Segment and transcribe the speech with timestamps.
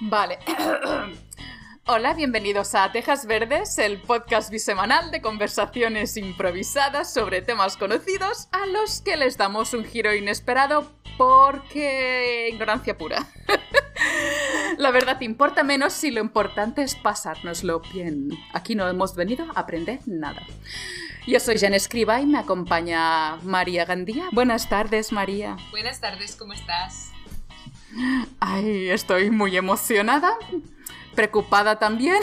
[0.00, 0.38] Vale.
[1.86, 8.66] Hola, bienvenidos a Tejas Verdes, el podcast bisemanal de conversaciones improvisadas sobre temas conocidos a
[8.66, 13.26] los que les damos un giro inesperado porque ignorancia pura.
[14.78, 18.30] La verdad importa menos si lo importante es pasárnoslo bien.
[18.54, 20.42] Aquí no hemos venido a aprender nada.
[21.26, 24.28] Yo soy Jen Escriba y me acompaña María Gandía.
[24.32, 25.56] Buenas tardes, María.
[25.70, 27.12] Buenas tardes, ¿cómo estás?
[28.40, 30.32] Ay, estoy muy emocionada.
[31.14, 32.20] Preocupada también.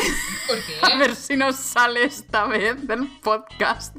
[0.48, 0.74] ¿Por qué?
[0.82, 3.96] A ver si nos sale esta vez del podcast.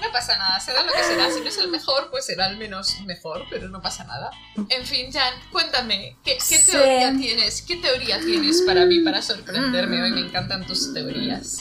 [0.00, 1.30] No pasa nada, será lo que será.
[1.30, 4.30] Si no es el mejor, pues será al menos mejor, pero no pasa nada.
[4.68, 6.70] En fin, Jan, cuéntame, ¿qué, qué Sí.
[6.70, 7.62] teoría tienes?
[7.62, 10.02] ¿Qué teoría tienes para mí, para sorprenderme?
[10.02, 11.58] Hoy me encantan tus teorías.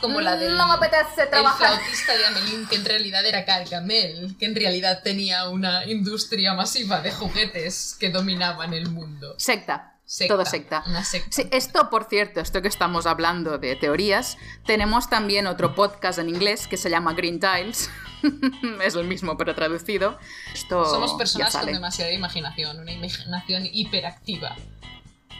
[0.00, 1.74] Como la del No me apetece el trabajar.
[1.74, 7.00] flautista de Amelín, que en realidad era Gargamel, que en realidad tenía una industria masiva
[7.00, 9.34] de juguetes que dominaban el mundo.
[9.38, 9.94] Secta.
[10.04, 10.82] Secta, Todo secta.
[10.88, 11.30] Una secta.
[11.30, 16.28] Sí, esto, por cierto, esto que estamos hablando de teorías, tenemos también otro podcast en
[16.28, 17.88] inglés que se llama Green Tiles.
[18.84, 20.18] es el mismo, pero traducido.
[20.52, 24.56] Esto Somos personas con demasiada imaginación, una imaginación hiperactiva.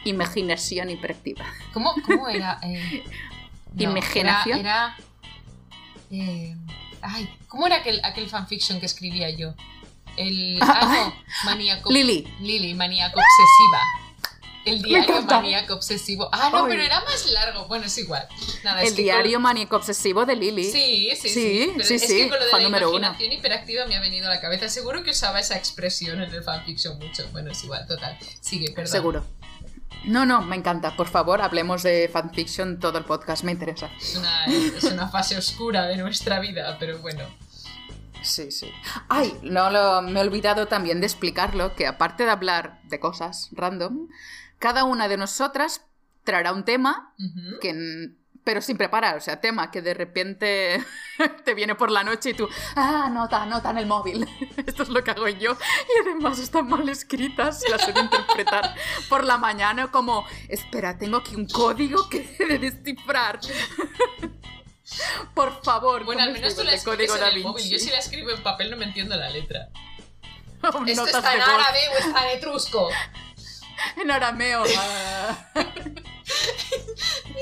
[0.05, 1.45] Imaginación hiperactiva.
[1.73, 2.57] ¿Cómo, cómo era?
[2.63, 3.03] Eh,
[3.77, 4.59] Imaginación.
[4.59, 4.95] Era.
[6.09, 6.55] era, eh,
[7.01, 9.53] ay, ¿cómo era aquel, aquel fanfiction que escribía yo?
[10.17, 10.57] El.
[10.61, 11.13] Ah,
[11.45, 11.91] no, maníaco.
[11.91, 12.27] Lily.
[12.41, 13.81] Lily, maníaco obsesiva.
[14.63, 16.29] El diario maníaco obsesivo.
[16.31, 17.65] Ah, no, pero era más largo.
[17.67, 18.27] Bueno, es igual.
[18.63, 20.65] Nada, es El que diario con- maníaco obsesivo de Lily.
[20.65, 21.29] Sí, sí, sí.
[21.29, 22.97] Sí, Pero sí, es sí, que con lo de fan la número uno.
[22.99, 24.69] imaginación hiperactiva me ha venido a la cabeza.
[24.69, 27.27] Seguro que usaba esa expresión en el fanfiction mucho.
[27.31, 28.15] Bueno, es igual, total.
[28.39, 28.91] Sigue, perdón.
[28.91, 29.25] Seguro.
[30.05, 30.95] No, no, me encanta.
[30.95, 33.89] Por favor, hablemos de fanfiction todo el podcast, me interesa.
[33.99, 37.23] Es una, es una fase oscura de nuestra vida, pero bueno.
[38.21, 38.71] Sí, sí.
[39.09, 43.49] Ay, no lo, me he olvidado también de explicarlo, que aparte de hablar de cosas
[43.51, 44.07] random,
[44.59, 45.81] cada una de nosotras
[46.23, 47.13] traerá un tema
[47.61, 48.13] que
[48.43, 50.83] pero sin preparar, o sea, tema que de repente
[51.45, 54.27] te viene por la noche y tú, ah, nota, nota en el móvil.
[54.65, 55.53] Esto es lo que hago yo.
[55.53, 58.75] Y además están mal escritas, las de interpretar
[59.09, 63.39] por la mañana como, espera, tengo aquí un código que he de descifrar.
[65.35, 67.69] por favor, Bueno, ¿cómo al menos tú la código escribes en el móvil.
[67.69, 69.69] Yo si la escribo en papel no me entiendo la letra.
[70.85, 72.89] ¿Esto está en árabe o está en etrusco?
[73.97, 74.63] En arameo.
[74.63, 74.71] Mi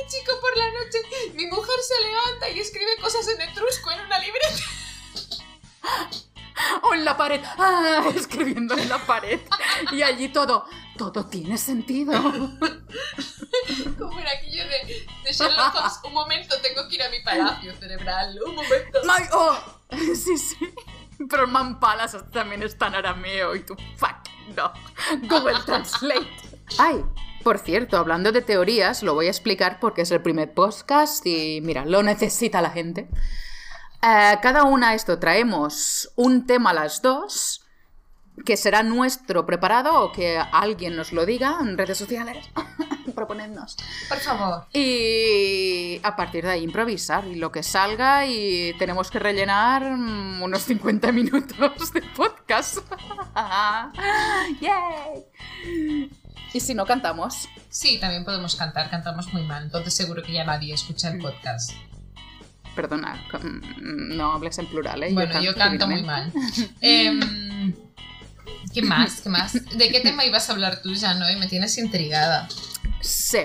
[0.08, 1.00] chico por la noche,
[1.34, 4.64] mi mujer se levanta y escribe cosas en etrusco en una libreta.
[6.84, 7.42] O en la pared.
[7.58, 9.40] Ah, escribiendo en la pared.
[9.92, 10.66] Y allí todo.
[10.98, 12.12] Todo tiene sentido.
[13.98, 15.94] Como era aquello de, de Sherlock Holmes.
[16.04, 18.38] Un momento, tengo que ir a mi palacio cerebral.
[18.46, 19.00] Un momento.
[19.06, 19.58] My- oh,
[20.14, 20.58] sí, sí.
[21.28, 24.72] Pero el Man Palace también está en arameo y tú, fuck, no.
[25.28, 26.30] Google Translate.
[26.78, 27.04] Ay,
[27.44, 31.62] por cierto, hablando de teorías, lo voy a explicar porque es el primer podcast y
[31.62, 33.10] mira, lo necesita la gente.
[34.02, 37.66] Eh, cada una esto traemos un tema a las dos
[38.46, 42.50] que será nuestro preparado o que alguien nos lo diga en redes sociales.
[43.14, 43.76] Proponednos.
[44.08, 44.66] Por favor.
[44.74, 50.42] Y a partir de ahí improvisar y lo que salga y tenemos que rellenar mm,
[50.44, 52.78] unos 50 minutos de podcast.
[54.62, 55.26] ¡Yay!
[56.54, 58.90] Y si no cantamos, Sí, también podemos cantar.
[58.90, 59.64] Cantamos muy mal.
[59.64, 61.72] Entonces seguro que ya nadie escucha el podcast.
[62.76, 65.14] perdona, mm, no hables en plural, ¿eh?
[65.14, 66.40] Bueno, yo canto muy divinamente.
[66.40, 66.70] mal.
[66.82, 67.76] Em,
[68.74, 69.22] ¿Qué más?
[69.22, 69.54] ¿Qué más?
[69.54, 71.26] ¿De qué tema ibas a hablar tú, ya no?
[71.40, 72.48] Me tienes intrigada.
[73.02, 73.40] Sí.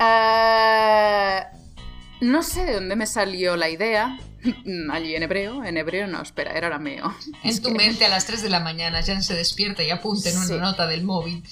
[0.00, 1.42] Eh,
[2.20, 4.18] no sé de dónde me salió la idea.
[4.92, 7.14] Allí en hebreo, en hebreo no, espera, era arameo.
[7.42, 10.38] En tu mente a las 3 de la mañana, Jan se despierta y apunta en
[10.38, 11.44] una nota del móvil.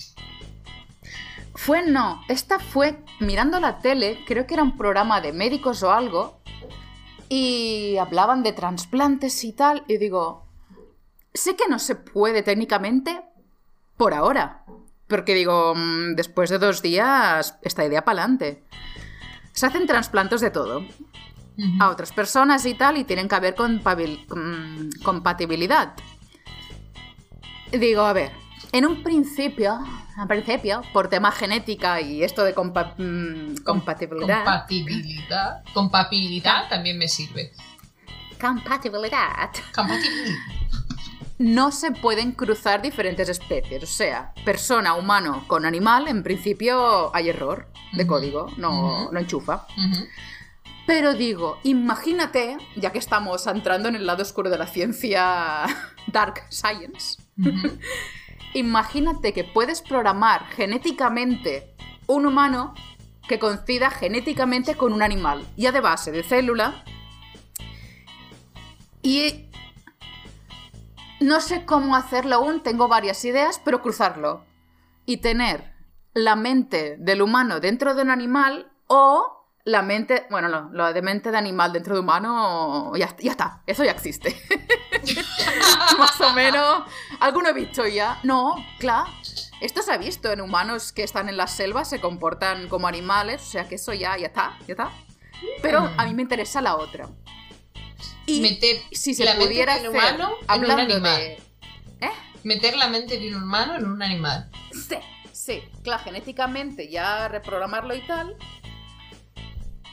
[1.54, 5.92] Fue no, esta fue mirando la tele, creo que era un programa de médicos o
[5.92, 6.40] algo,
[7.28, 10.49] y hablaban de trasplantes y tal, y digo,
[11.34, 13.22] sé que no se puede técnicamente
[13.96, 14.64] por ahora,
[15.08, 18.62] porque digo, mm, después de dos días, esta idea para adelante.
[19.52, 20.84] Se hacen trasplantes de todo
[21.78, 25.92] a otras personas y tal, y tienen que haber mm, compatibilidad.
[27.70, 28.30] Digo, a ver,
[28.72, 29.78] en un principio,
[30.16, 35.62] en principio, por tema genética y esto de compa- mm, compatibilidad, Compatibilidad.
[35.74, 37.52] Compatibilidad también me sirve.
[38.40, 40.36] compatibilidad, Compatibilidad.
[41.40, 43.82] No se pueden cruzar diferentes especies.
[43.82, 49.66] O sea, persona, humano con animal, en principio hay error de código, no, no enchufa.
[50.86, 55.64] Pero digo, imagínate, ya que estamos entrando en el lado oscuro de la ciencia,
[56.08, 57.22] Dark Science,
[58.54, 61.74] imagínate que puedes programar genéticamente
[62.06, 62.74] un humano
[63.26, 66.84] que coincida genéticamente con un animal, ya de base de célula.
[69.02, 69.46] Y
[71.20, 74.44] no sé cómo hacerlo aún, tengo varias ideas, pero cruzarlo.
[75.06, 75.74] Y tener
[76.14, 81.02] la mente del humano dentro de un animal o la mente, bueno, no, lo de
[81.02, 84.34] mente de animal dentro de humano, ya, ya está, eso ya existe.
[85.98, 86.84] Más o menos.
[87.20, 88.18] ¿Alguno he visto ya?
[88.22, 89.10] No, claro.
[89.60, 93.42] Esto se ha visto en humanos que están en las selvas, se comportan como animales,
[93.42, 94.90] o sea que eso ya, ya está, ya está.
[95.60, 97.08] Pero a mí me interesa la otra.
[98.26, 101.20] Y meter si se la pudiera mente de un humano en un animal.
[102.00, 102.10] ¿Eh?
[102.44, 104.50] Meter la mente de un humano en un animal.
[104.72, 104.96] Sí,
[105.32, 108.36] sí, claro, genéticamente ya reprogramarlo y tal.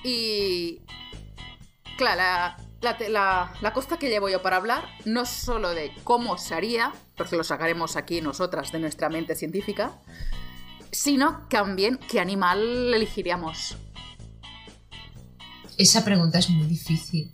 [0.03, 0.81] Y.
[1.97, 6.53] Claro, la, la, cosa que llevo yo para hablar no es solo de cómo se
[6.53, 9.99] haría, porque lo sacaremos aquí nosotras de nuestra mente científica,
[10.91, 13.77] sino también qué animal elegiríamos.
[15.77, 17.31] Esa pregunta es muy difícil.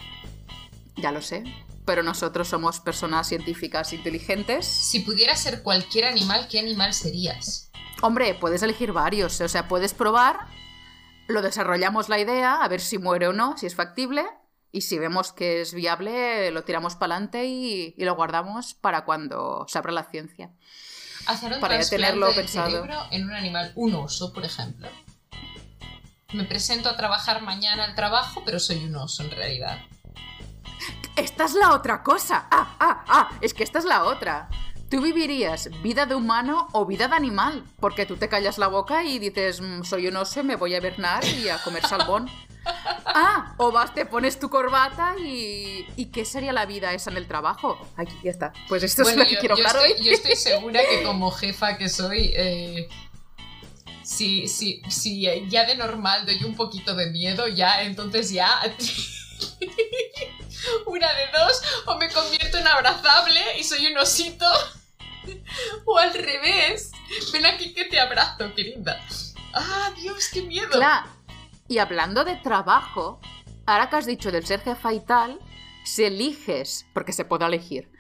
[0.95, 1.44] Ya lo sé,
[1.86, 4.66] pero nosotros somos personas científicas inteligentes.
[4.66, 7.72] Si pudieras ser cualquier animal, ¿qué animal serías?
[8.01, 10.48] Hombre, puedes elegir varios, o sea, puedes probar
[11.28, 14.25] lo desarrollamos la idea, a ver si muere o no, si es factible,
[14.72, 19.66] y si vemos que es viable, lo tiramos para adelante y, lo guardamos para cuando
[19.68, 20.51] se abra la ciencia.
[21.28, 22.69] Hacer un para tenerlo pensado.
[22.69, 24.89] cerebro en un animal, un oso, por ejemplo.
[26.34, 29.80] Me presento a trabajar mañana al trabajo, pero soy un oso en realidad.
[31.15, 32.48] Esta es la otra cosa.
[32.50, 34.50] Ah, ah, ah, es que esta es la otra.
[34.89, 37.63] ¿Tú vivirías vida de humano o vida de animal?
[37.80, 40.77] Porque tú te callas la boca y dices, mm, soy un oso, me voy a
[40.77, 42.30] hibernar y a comer salmón.
[43.06, 45.86] Ah, o vas, te pones tu corbata y.
[45.98, 47.77] ¿Y qué sería la vida esa en el trabajo?
[47.98, 48.54] Aquí, ya está.
[48.69, 51.89] Pues esto es lo que quiero yo estoy, Yo estoy segura que como jefa que
[51.89, 52.31] soy.
[52.33, 52.88] Eh,
[54.01, 58.50] si, si, si ya de normal doy un poquito de miedo, ya, entonces ya.
[60.86, 64.45] Una de dos, o me convierto en abrazable y soy un osito.
[65.86, 66.92] o al revés.
[67.31, 69.00] Ven aquí que te abrazo, querida.
[69.54, 70.69] ¡Ah, Dios, qué miedo!
[70.72, 71.07] Claro.
[71.68, 73.19] Y hablando de trabajo,
[73.66, 75.40] ahora que has dicho del ser jefa y tal,
[75.86, 77.92] si eliges, porque se puede elegir,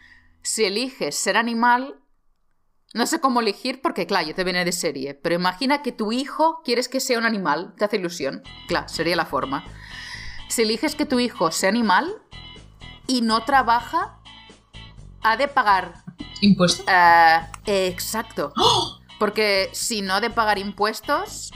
[0.41, 1.99] si eliges ser animal,
[2.93, 6.11] no sé cómo elegir porque, claro, yo te viene de serie, pero imagina que tu
[6.11, 8.43] hijo quieres que sea un animal, te hace ilusión.
[8.67, 9.65] Claro, sería la forma.
[10.47, 12.13] Si eliges que tu hijo sea animal
[13.07, 14.19] y no trabaja,
[15.23, 16.03] ha de pagar
[16.43, 16.85] ¿Impuestos?
[16.89, 18.51] Eh, exacto.
[18.57, 18.99] ¡Oh!
[19.17, 21.51] Porque si no ha de pagar impuestos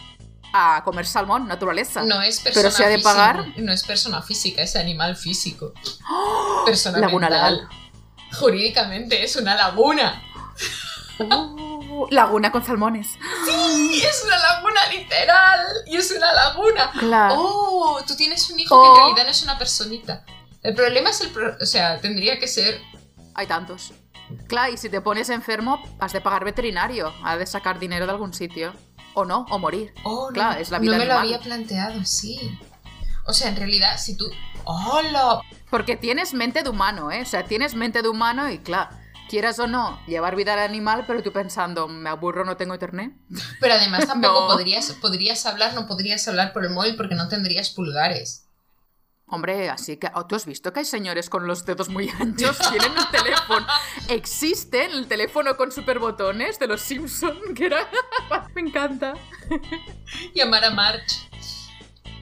[0.54, 2.04] a comer salmón, naturaleza.
[2.04, 3.46] No es persona Pero si ha de pagar.
[3.58, 5.74] No es persona física, es animal físico.
[6.10, 6.64] ¡Oh!
[6.66, 7.68] Persona laguna legal.
[8.40, 10.24] Jurídicamente es una laguna.
[11.20, 11.67] Uh,
[12.12, 13.18] laguna con salmones.
[13.46, 15.60] Sí, es una laguna literal.
[15.86, 16.92] Y es una laguna.
[17.00, 17.36] Claro.
[17.38, 18.98] Oh, tú tienes un hijo que en oh.
[18.98, 20.26] realidad no es una personita.
[20.64, 21.32] El problema es el.
[21.62, 22.82] o sea, tendría que ser.
[23.34, 23.94] Hay tantos.
[24.48, 28.12] Claro, y si te pones enfermo, has de pagar veterinario, has de sacar dinero de
[28.12, 28.74] algún sitio.
[29.14, 29.94] O no, o morir.
[30.04, 32.60] Oh, claro, no, es la vida No me lo había planteado así.
[33.26, 34.30] O sea, en realidad, si tú.
[34.64, 35.42] ¡Hola!
[35.70, 37.22] Porque tienes mente de humano, ¿eh?
[37.22, 38.96] O sea, tienes mente de humano y, claro,
[39.28, 43.14] quieras o no, llevar vida al animal, pero tú pensando, me aburro, no tengo internet.
[43.60, 47.70] Pero además tampoco podrías, podrías hablar, no podrías hablar por el móvil porque no tendrías
[47.70, 48.48] pulgares.
[49.30, 52.58] Hombre, así que oh, tú has visto que hay señores con los dedos muy anchos,
[52.72, 53.68] tienen el teléfono.
[54.08, 57.90] Existe el teléfono con superbotones de los Simpson, que era
[58.56, 59.16] me encanta.
[60.34, 61.28] Llamar a March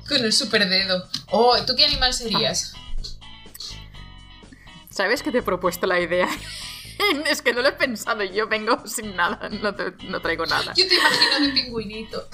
[0.08, 1.08] con el superdedo.
[1.32, 2.74] Oh, ¿tú qué animal serías?
[4.90, 6.28] ¿Sabes que te he propuesto la idea?
[7.30, 9.74] es que no lo he pensado, yo vengo sin nada, no,
[10.10, 10.74] no traigo nada.
[10.76, 12.28] Yo te imagino de pingüinito.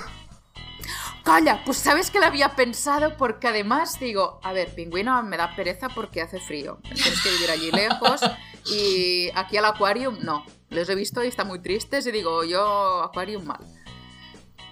[1.23, 5.55] Calla, pues sabes que lo había pensado porque además digo, a ver, pingüino me da
[5.55, 6.79] pereza porque hace frío.
[6.83, 8.21] Tienes que vivir allí lejos
[8.65, 10.43] y aquí al acuario no.
[10.69, 13.59] Los he visto y están muy tristes y digo, yo aquarium mal.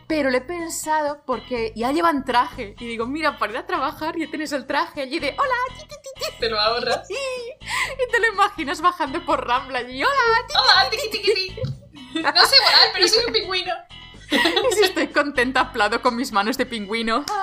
[0.07, 4.17] Pero lo he pensado porque ya llevan traje y digo, mira, para ir a trabajar
[4.17, 5.87] ya tienes el traje allí de hola,
[6.39, 7.07] te lo ahorras.
[7.93, 10.13] Y te lo imaginas bajando por Rambla allí, hola,
[10.55, 10.89] hola,
[12.33, 13.73] No sé volar, pero soy un pingüino.
[14.31, 17.25] Y si estoy contenta, aplaudo con mis manos de pingüino.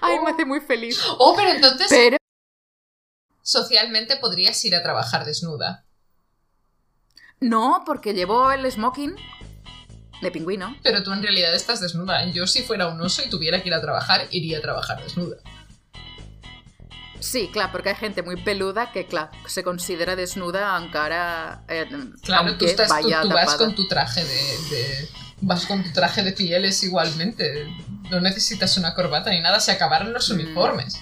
[0.00, 0.98] Ay, me hace muy feliz.
[1.18, 2.16] Oh, pero entonces.
[3.42, 5.84] Socialmente podrías ir a trabajar desnuda.
[7.40, 9.14] No, porque llevo el smoking
[10.20, 10.76] de pingüino.
[10.82, 12.24] Pero tú en realidad estás desnuda.
[12.30, 15.36] Yo, si fuera un oso y tuviera que ir a trabajar, iría a trabajar desnuda.
[17.20, 21.62] Sí, clar, perquè hi ha gent molt peluda que, clar, se considera desnuda encara...
[21.68, 21.86] Eh,
[22.22, 25.08] Claro, tú, estás, tú, vas con tu traje de, de-
[25.40, 27.66] Vas con tu traje de pieles igualmente.
[28.10, 30.34] No necesitas una corbata ni nada, se acabaron los Mm.
[30.34, 31.00] uniformes.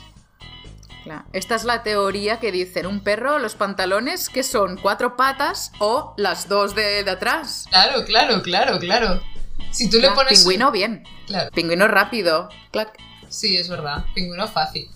[1.05, 1.25] Clar.
[1.33, 6.15] Esta es la teoría que dicen un perro, los pantalones que son cuatro patas o
[6.19, 7.67] las dos de, de atrás.
[7.71, 9.23] Claro, claro, claro, claro.
[9.71, 10.39] Si tú le Clar, pones.
[10.41, 11.05] Pingüino bien.
[11.27, 12.49] Claro, Pingüino rápido.
[12.73, 12.99] Clac.
[13.29, 14.05] sí, es verdad.
[14.15, 14.91] Pingüino fácil.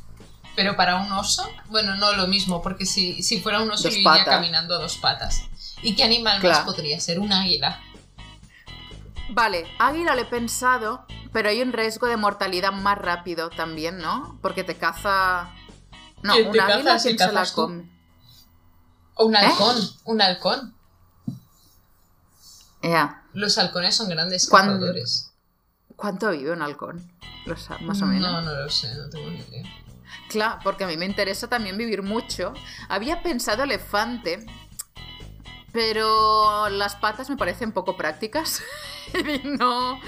[0.57, 3.93] Pero para un oso, bueno, no lo mismo, porque si, si fuera un oso Dos
[3.95, 4.27] yo iría patas.
[4.27, 5.45] caminando a dos patas.
[5.83, 7.19] ¿Y qué animal más podría ser?
[7.21, 7.81] Un águila.
[9.31, 14.39] Vale, águila lo he pensado, pero hay un riesgo de mortalidad más rápido también, ¿no?
[14.43, 15.51] Porque te caza...
[16.23, 17.91] No, ¿Quién te un águila caza si ¿quién se la come.
[19.15, 19.39] O un ¿Eh?
[19.39, 19.77] halcón.
[20.05, 20.75] Un halcón.
[22.83, 23.23] Ya.
[23.33, 25.33] Los halcones son grandes cazadores.
[25.97, 27.13] ¿Cuánto vive un halcón?
[27.47, 28.31] Más o menos.
[28.31, 29.63] No, no lo sé, no tengo ni idea.
[30.29, 32.55] Claro, porque a mí me interesa también vivir mucho.
[32.89, 34.47] Había pensado elefante,
[35.73, 38.63] pero las patas me parecen poco prácticas.
[39.15, 40.01] y no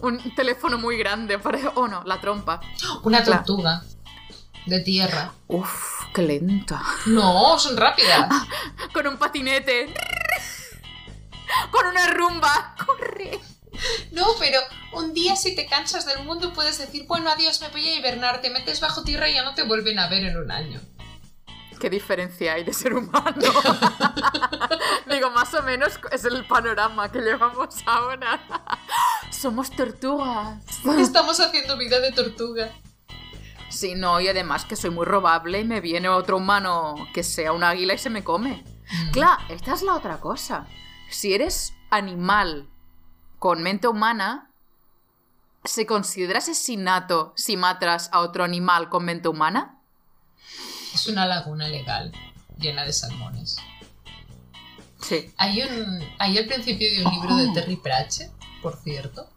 [0.00, 1.58] un teléfono muy grande para...
[1.74, 2.60] Oh, no, la trompa.
[3.02, 3.82] Una tortuga.
[4.66, 5.32] De tierra.
[5.48, 6.80] Uf, qué lenta.
[7.06, 8.28] No, son rápidas.
[8.92, 9.92] Con un patinete.
[11.70, 12.74] Con una rumba.
[12.84, 13.40] Corre.
[14.10, 14.58] No, pero
[14.92, 18.40] un día si te cansas del mundo puedes decir, bueno, adiós, me voy a hibernar,
[18.40, 20.80] te metes bajo tierra y ya no te vuelven a ver en un año.
[21.80, 23.34] ¿Qué diferencia hay de ser humano?
[25.10, 28.40] Digo, más o menos es el panorama que llevamos ahora.
[29.30, 30.62] Somos tortugas.
[30.98, 32.70] Estamos haciendo vida de tortuga.
[33.68, 37.52] Sí, no, y además que soy muy robable y me viene otro humano que sea
[37.52, 38.62] un águila y se me come.
[39.10, 40.66] Claro, esta es la otra cosa.
[41.10, 42.68] Si eres animal
[43.42, 44.52] con mente humana,
[45.64, 49.80] ¿se considera asesinato si matas a otro animal con mente humana?
[50.94, 52.12] Es una laguna legal,
[52.56, 53.56] llena de salmones.
[55.00, 55.32] Sí.
[55.38, 56.04] Hay un.
[56.20, 58.30] Hay el principio de un libro de Terry Pratchett,
[58.62, 59.28] por cierto,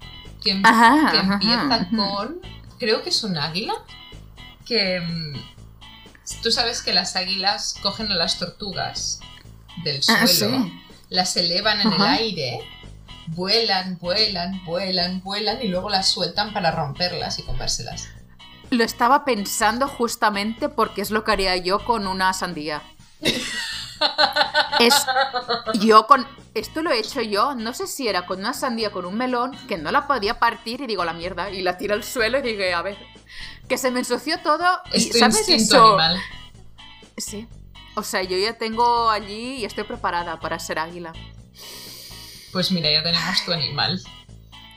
[0.44, 1.90] que, em- Ajá, que ajá, empieza ajá.
[1.90, 2.40] con.
[2.78, 3.74] Creo que es un águila.
[4.68, 5.00] Que.
[5.02, 5.34] mm,
[6.44, 9.20] Tú sabes que las águilas cogen a las tortugas
[9.84, 10.74] del Ah, suelo, sí.
[11.10, 12.60] las elevan en el aire,
[13.28, 18.08] vuelan, vuelan, vuelan, vuelan y luego las sueltan para romperlas y comérselas.
[18.70, 22.82] Lo estaba pensando justamente porque es lo que haría yo con una sandía.
[24.80, 25.06] Es
[25.80, 29.06] yo con esto lo he hecho yo, no sé si era con una sandía con
[29.06, 32.04] un melón que no la podía partir y digo la mierda y la tiro al
[32.04, 32.98] suelo y dije, a ver,
[33.68, 35.98] que se me ensució todo y tu ¿sabes eso?
[35.98, 36.20] animal.
[37.18, 37.48] Sí.
[37.96, 41.14] O sea, yo ya tengo allí y estoy preparada para ser águila.
[42.56, 44.02] Pues mira, ya tenemos tu animal.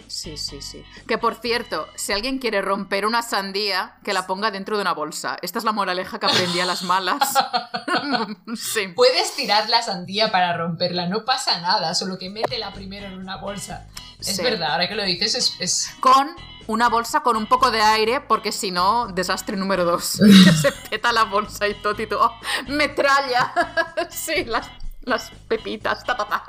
[0.08, 0.82] Sí, sí, sí.
[1.06, 4.94] Que por cierto, si alguien quiere romper una sandía, que la ponga dentro de una
[4.94, 5.36] bolsa.
[5.42, 7.18] Esta es la moraleja que aprendí a las malas.
[8.56, 8.88] sí.
[8.96, 13.36] Puedes tirar la sandía para romperla, no pasa nada, solo que métela primero en una
[13.36, 13.86] bolsa.
[14.18, 14.42] Es Sí.
[14.42, 16.34] verdad, ahora que lo dices, es, es- Con
[16.66, 20.18] una bolsa con un poco de aire, porque si no, desastre número dos.
[20.44, 22.24] que se peta la bolsa y todo y todo.
[22.26, 22.40] ¡Oh,
[22.72, 23.52] metralla.
[24.10, 24.68] sí, las,
[25.02, 26.02] las pepitas.
[26.02, 26.44] ta, ta, ta.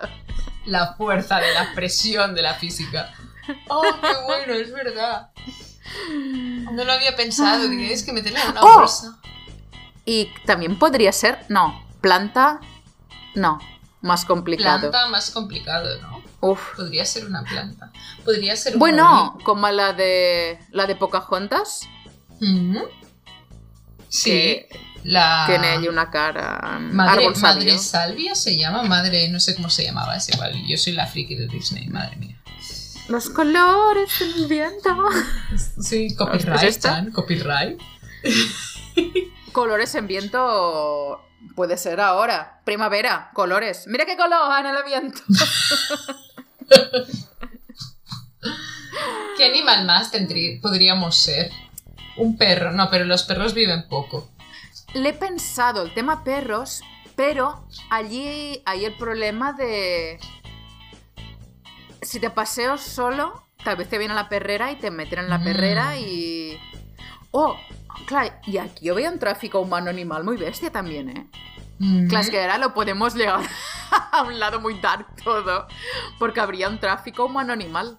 [0.65, 3.13] La fuerza de la presión de la física.
[3.67, 4.53] ¡Oh, qué bueno!
[4.53, 5.29] Es verdad.
[6.71, 8.79] No lo había pensado, que meterla en una ¡Oh!
[8.79, 9.19] bolsa.
[10.05, 12.59] Y también podría ser, no, planta,
[13.35, 13.59] no,
[14.01, 14.89] más complicado.
[14.91, 16.23] Planta más complicado, ¿no?
[16.41, 16.75] Uf.
[16.75, 17.91] Podría ser una planta.
[18.23, 21.81] Podría ser Bueno, como la de la de Pocahontas,
[22.39, 22.89] olivo.
[24.09, 24.69] Sí, que
[25.03, 25.45] la...
[25.47, 27.63] tiene una cara um, Madre, árbol sabio.
[27.65, 30.53] madre Salvia se llama, madre, no sé cómo se llamaba, es igual.
[30.67, 32.35] Yo soy la friki de Disney, madre mía.
[33.07, 34.95] Los colores del viento.
[35.81, 36.79] Sí, ¿Es copyright?
[36.79, 37.79] Chan, copyright.
[39.51, 41.19] Colores en viento
[41.55, 42.61] puede ser ahora.
[42.65, 43.85] Primavera, colores.
[43.87, 45.21] Mira qué color en el viento.
[49.37, 51.49] ¿Qué animal más tendrí- podríamos ser?
[52.19, 54.29] Un perro, no, pero los perros viven poco.
[54.93, 56.81] Le he pensado el tema perros,
[57.15, 60.19] pero allí hay el problema de...
[62.01, 65.38] Si te paseo solo, tal vez te viene la perrera y te meten en la
[65.38, 65.43] Mm.
[65.43, 66.57] perrera y...
[67.31, 67.55] Oh,
[68.07, 71.27] claro, y aquí yo veo un tráfico humano-animal muy bestia también, ¿eh?
[71.79, 72.07] Mm.
[72.07, 73.41] Claro, es que ahora lo podemos llegar
[74.11, 75.67] a un lado muy dark todo,
[76.17, 77.97] porque habría un tráfico humano-animal.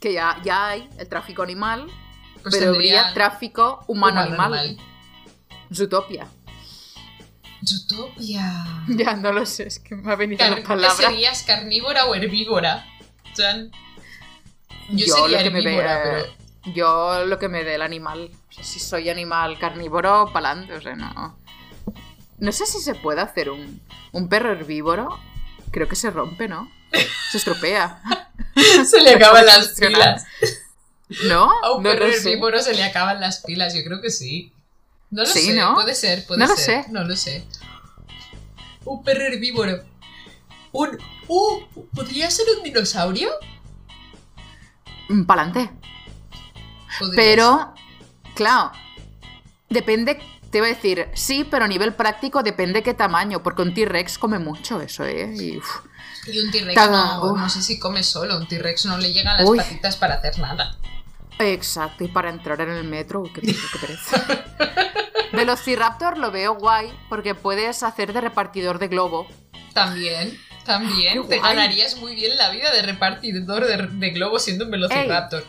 [0.00, 1.86] Que ya, ya hay el tráfico animal,
[2.42, 4.48] Pues pero habría tráfico humano-animal.
[4.50, 4.86] humano-animal.
[5.74, 6.26] Zootopia.
[7.66, 8.64] Zootopia.
[8.88, 11.08] Ya no lo sé, es que me ha venido Car- la ¿Qué palabra.
[11.08, 12.86] serías, carnívora o herbívora?
[13.34, 13.70] Chan.
[14.90, 16.10] Yo, Yo sería lo que me herbívora, ve-
[16.64, 18.30] pero Yo lo que me dé el animal.
[18.48, 21.38] O sea, si soy animal carnívoro, pa'lante, o sea, no.
[22.38, 23.80] No sé si se puede hacer un,
[24.12, 25.18] un perro herbívoro.
[25.70, 26.68] Creo que se rompe, ¿no?
[27.30, 28.02] Se estropea.
[28.84, 30.24] Se le acaban las pilas.
[31.28, 31.50] ¿No?
[31.62, 32.18] A un no perro lo sé.
[32.30, 34.52] herbívoro se le acaban las pilas, yo creo que sí.
[35.10, 35.74] No lo Sí, sé, ¿no?
[35.74, 36.84] puede ser, puede No lo ser.
[36.84, 36.90] sé.
[36.90, 37.44] No lo sé.
[38.84, 39.82] Un perro herbívoro.
[40.72, 40.98] Un.
[41.28, 41.60] Uh,
[41.94, 43.30] ¿podría ser un dinosaurio?
[45.08, 45.70] Mm, Pa'lante.
[47.14, 47.72] Pero,
[48.34, 48.72] claro,
[49.68, 50.18] depende,
[50.50, 54.18] te iba a decir, sí, pero a nivel práctico depende qué tamaño, porque un T-Rex
[54.18, 55.32] come mucho eso, ¿eh?
[55.36, 55.66] Y, uf.
[56.26, 58.36] Y un T-Rex no, sé si come solo.
[58.36, 59.58] Un T-Rex no le llegan las Uy.
[59.58, 60.76] patitas para hacer nada.
[61.40, 64.26] Exacto, y para entrar en el metro, qué, qué pereza.
[65.32, 69.26] Velociraptor lo veo guay, porque puedes hacer de repartidor de globo.
[69.72, 71.26] También, también.
[71.28, 75.44] Te ganarías muy bien la vida de repartidor de, de globos siendo un velociraptor.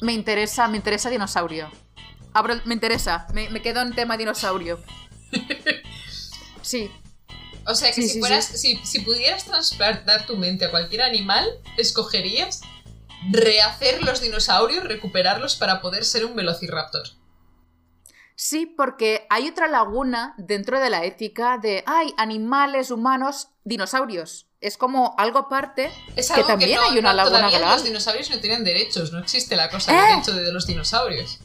[0.00, 1.70] Me interesa, me interesa dinosaurio.
[2.32, 4.80] Abro, me interesa, me, me quedo en tema dinosaurio.
[6.62, 6.88] Sí,
[7.66, 11.02] O sea que Sí, si sí, fueras, si, si pudieras trasplantar tu mente a cualquier
[11.02, 11.44] animal,
[11.76, 12.60] escogerías
[13.30, 17.04] rehacer los dinosaurios, recuperarlos para poder ser un velociraptor.
[18.34, 24.48] Sí, porque hay otra laguna dentro de la ética de, ay, animales, humanos, dinosaurios.
[24.60, 25.90] Es como algo aparte.
[26.16, 28.64] Es Que algo que, también no, hay una no, laguna todavía los dinosaurios no tienen
[28.64, 29.96] derechos, no existe la cosa ¿Eh?
[29.96, 31.40] de derecho de los dinosaurios.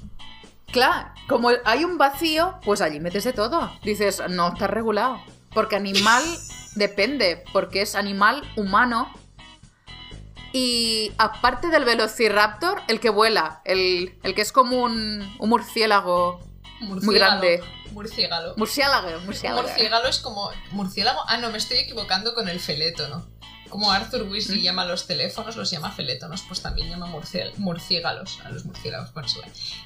[0.72, 3.72] Claro, como hay un vacío, pues allí metes de todo.
[3.84, 5.22] Dices, no está regulado.
[5.54, 6.24] Porque animal
[6.76, 9.12] depende, porque es animal humano.
[10.58, 16.40] Y aparte del velociraptor, el que vuela, el, el que es como un, un murciélago.
[16.80, 17.12] Murciélago.
[17.14, 17.64] grande.
[17.92, 18.54] Murciélago.
[18.58, 19.62] Murciélago, murciélago.
[19.68, 20.50] Murciélago es como.
[20.72, 21.20] Murciélago.
[21.28, 23.28] Ah, no, me estoy equivocando con el felétono.
[23.70, 24.64] Como Arthur Weasley ¿Mm?
[24.64, 29.14] llama a los teléfonos, los llama felétonos, pues también llama murcié- murciélagos a los murciélagos.
[29.14, 29.28] Bueno,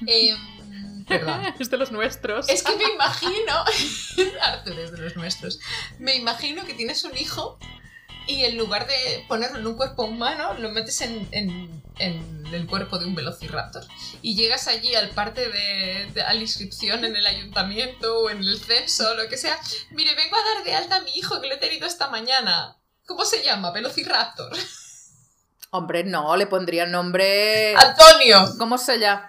[0.06, 0.36] eh,
[1.08, 1.52] Perdón.
[1.58, 2.48] Es de los nuestros.
[2.48, 3.64] Es que me imagino.
[4.42, 5.58] Arthur es de los nuestros.
[5.98, 7.58] Me imagino que tienes un hijo
[8.26, 12.66] y en lugar de ponerlo en un cuerpo humano, lo metes en, en- en el
[12.66, 13.84] cuerpo de un velociraptor.
[14.22, 18.38] Y llegas allí al parte de, de- a la inscripción en el ayuntamiento o en
[18.38, 19.58] el censo lo que sea.
[19.90, 22.76] Mire, vengo a dar de alta a mi hijo que lo he tenido esta mañana.
[23.06, 23.70] ¿Cómo se llama?
[23.72, 24.52] Velociraptor.
[25.70, 27.74] Hombre, no, le pondría el nombre.
[27.76, 28.54] Antonio.
[28.58, 29.28] ¿Cómo se llama?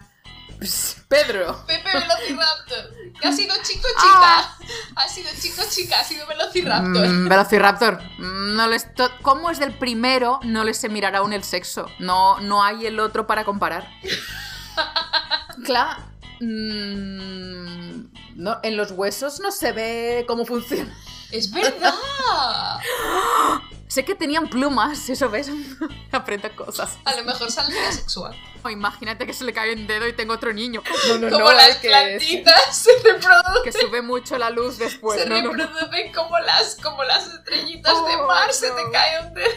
[1.08, 1.64] Pedro.
[1.68, 2.92] Pepe Velociraptor.
[3.24, 4.40] Que ha sido chico chica.
[4.40, 4.58] Ah.
[4.98, 7.08] Ha sido chico chica, ha sido Velociraptor.
[7.08, 8.02] Mm, Velociraptor.
[8.18, 8.88] Mm, No les
[9.22, 10.42] ¿Cómo es del primero?
[10.44, 11.86] No les se mirará aún el sexo.
[12.00, 13.90] No, no hay el otro para comparar.
[15.64, 16.04] claro.
[16.42, 20.94] mm, no, en los huesos no se ve cómo funciona.
[21.32, 21.94] Es verdad.
[23.94, 25.52] Sé que tenían plumas, eso ves.
[26.12, 26.98] Aprendo cosas.
[27.06, 28.36] A lo mejor saldría sexual.
[28.64, 30.82] O imagínate que se le cae un dedo y tengo otro niño.
[31.10, 33.64] No, no, como no, las que, plantitas se reproducen.
[33.64, 35.22] que sube mucho la luz después.
[35.22, 35.66] se no, no, no.
[35.66, 39.52] reproducen como las, como las estrellitas de Oh, mar, se te cae un dedo.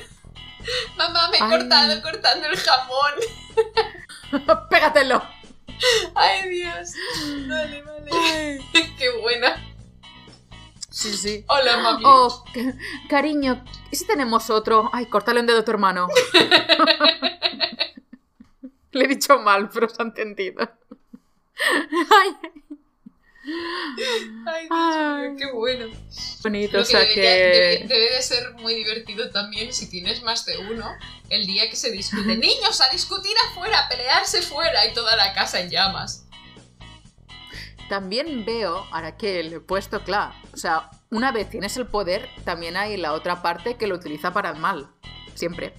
[0.98, 1.48] Mamá, me he Ay.
[1.50, 3.12] cortado cortando el jamón.
[4.68, 5.22] Pégatelo.
[6.14, 6.90] Ay, Dios.
[7.48, 8.60] Vale, vale.
[8.98, 9.56] Qué buena.
[10.96, 11.44] Sí, sí.
[11.48, 12.02] Hola, mami.
[12.06, 12.74] Oh, ca-
[13.10, 14.88] cariño, ¿y si tenemos otro?
[14.94, 16.08] Ay, córtale un dedo a tu hermano.
[18.92, 20.62] Le he dicho mal, pero se ha entendido.
[22.10, 22.30] Ay,
[24.46, 25.36] Ay, Dios Ay.
[25.38, 25.86] qué bueno.
[26.42, 27.84] bonito, o que sea debe, que...
[27.86, 30.90] debe de ser muy divertido también si tienes más de uno,
[31.28, 32.36] el día que se discute.
[32.36, 36.25] Niños, a discutir afuera, a pelearse fuera y toda la casa en llamas.
[37.88, 42.28] También veo, ahora que lo he puesto claro, o sea, una vez tienes el poder,
[42.44, 44.90] también hay la otra parte que lo utiliza para el mal.
[45.34, 45.72] Siempre,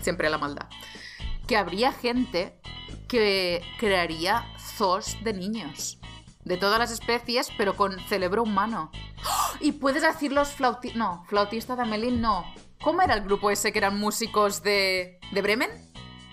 [0.00, 0.68] siempre la maldad.
[1.46, 2.58] Que habría gente
[3.08, 5.98] que crearía zoos de niños.
[6.44, 8.90] De todas las especies, pero con cerebro humano.
[9.26, 9.56] ¡Oh!
[9.60, 10.96] Y puedes decir los flautistas...
[10.96, 12.46] No, flautista de Amelín no.
[12.80, 15.20] ¿Cómo era el grupo ese que eran músicos de...
[15.32, 15.70] de Bremen?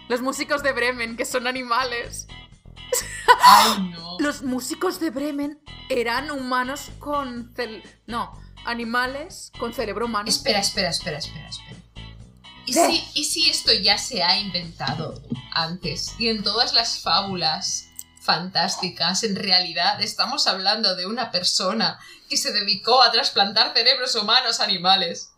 [0.07, 2.27] Los músicos de Bremen, que son animales.
[3.45, 4.17] Ay, no.
[4.19, 5.59] Los músicos de Bremen
[5.89, 7.53] eran humanos con...
[7.53, 8.33] cel- No,
[8.65, 10.27] animales con cerebro humano.
[10.29, 11.79] Espera, espera, espera, espera, espera.
[12.65, 15.21] ¿Y si, ¿Y si esto ya se ha inventado
[15.53, 16.15] antes?
[16.19, 17.85] Y en todas las fábulas
[18.21, 21.97] fantásticas, en realidad estamos hablando de una persona
[22.29, 25.31] que se dedicó a trasplantar cerebros humanos a animales.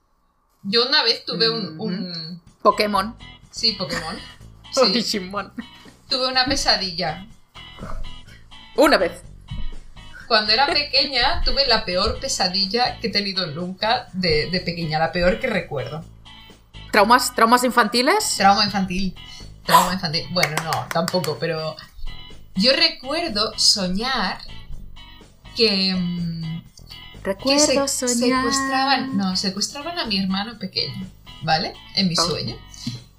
[0.64, 1.80] Yo una vez tuve un...
[1.80, 3.16] un- Pokémon.
[3.52, 4.18] Sí, Pokémon.
[4.72, 5.02] Sí,
[6.10, 7.26] tuve una pesadilla.
[8.76, 9.22] Una vez.
[10.28, 15.12] Cuando era pequeña tuve la peor pesadilla que he tenido nunca de, de pequeña, la
[15.12, 16.04] peor que recuerdo.
[16.92, 18.36] ¿Traumas, traumas infantiles?
[18.38, 19.16] Trauma infantil.
[19.66, 20.26] Trauma infantil.
[20.32, 21.76] Bueno, no, tampoco, pero
[22.56, 24.40] yo recuerdo soñar
[25.56, 26.62] que, mm,
[27.14, 28.44] que Recuerdo se- soñar.
[28.44, 31.08] secuestraban, no, secuestraban a mi hermano pequeño,
[31.44, 31.74] ¿vale?
[31.96, 32.26] En mi Oh.
[32.26, 32.56] sueño.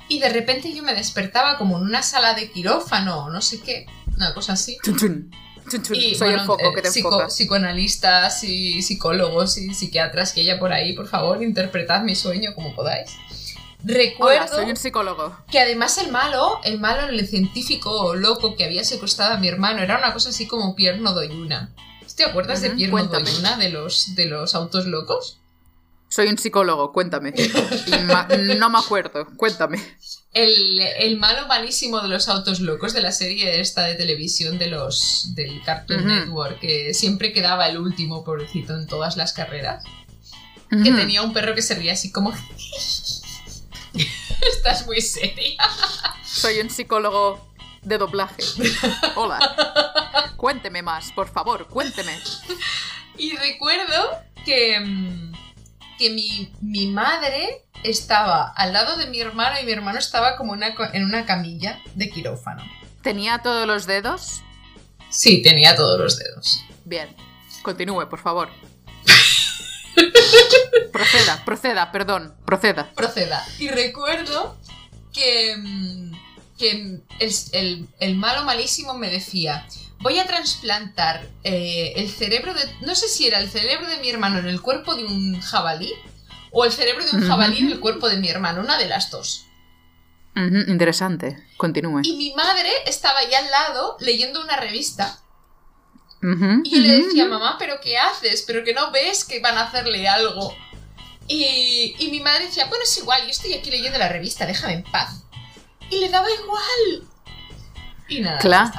[0.08, 3.60] Y de repente yo me despertaba como en una sala de quirófano o no sé
[3.60, 3.86] qué,
[4.20, 4.76] una cosa así.
[4.84, 5.30] Chun, chun.
[5.70, 5.96] Chun, chun.
[5.96, 10.40] Y Soy el bueno, foco eh, que te psico- psicoanalistas y psicólogos y psiquiatras que
[10.42, 13.10] haya por ahí, por favor, interpretad mi sueño como podáis.
[13.82, 15.36] Hola, Recuerdo soy un psicólogo.
[15.50, 19.80] que además el malo, el malo, el científico loco que había secuestrado a mi hermano,
[19.82, 21.70] era una cosa así como Pierno Doyuna.
[22.14, 23.04] ¿Te acuerdas de Pierno.
[23.04, 25.39] Doyuna, de los, de los autos locos?
[26.10, 27.32] Soy un psicólogo, cuéntame.
[28.58, 29.78] No me acuerdo, cuéntame.
[30.34, 34.66] El, el malo malísimo de los autos locos de la serie esta de televisión de
[34.66, 36.04] los del Cartoon.
[36.06, 39.84] Network, que siempre quedaba el último, pobrecito, en todas las carreras.
[40.68, 42.32] que tenía un perro que se ría así como...
[44.52, 45.62] Estás muy seria.
[46.24, 47.48] Soy un psicólogo
[47.82, 48.42] de doblaje.
[49.14, 49.38] Hola.
[50.36, 52.18] Cuénteme más, por favor, cuénteme.
[53.16, 55.32] Y recuerdo que, mm,
[56.00, 60.52] que mi, mi madre estaba al lado de mi hermano y mi hermano estaba como
[60.52, 62.64] una en una camilla de quirófano.
[63.02, 64.40] ¿Tenía todos los dedos?
[65.10, 66.64] Sí, tenía todos los dedos.
[66.86, 67.14] Bien.
[67.62, 68.48] Continúe, por favor.
[70.92, 72.90] Proceda, proceda, perdón, proceda.
[72.94, 73.44] Proceda.
[73.58, 74.56] Y recuerdo
[75.12, 76.12] que, mm,
[76.58, 76.70] que
[77.18, 79.66] el, el- el malo malísimo me decía,
[80.00, 82.60] voy a trasplantar eh, el cerebro de...
[82.82, 85.92] No sé si era el cerebro de mi hermano en el cuerpo de un jabalí
[86.50, 89.10] o el cerebro de un jabalí en el cuerpo de mi hermano, una de las
[89.10, 89.46] dos.
[90.34, 91.36] Interesante.
[91.56, 92.00] Continúe.
[92.04, 95.18] Y mi madre estaba ahí al lado leyendo una revista.
[96.22, 98.44] Y yo le decía, mamá, ¿pero qué haces?
[98.46, 100.54] ¿Pero que no ves que van a hacerle algo?
[101.28, 104.74] Y, y mi madre decía, bueno, es igual, yo estoy aquí leyendo la revista, déjame
[104.74, 105.22] en paz.
[105.88, 107.08] Y le daba igual.
[108.08, 108.70] Y nada, Claro.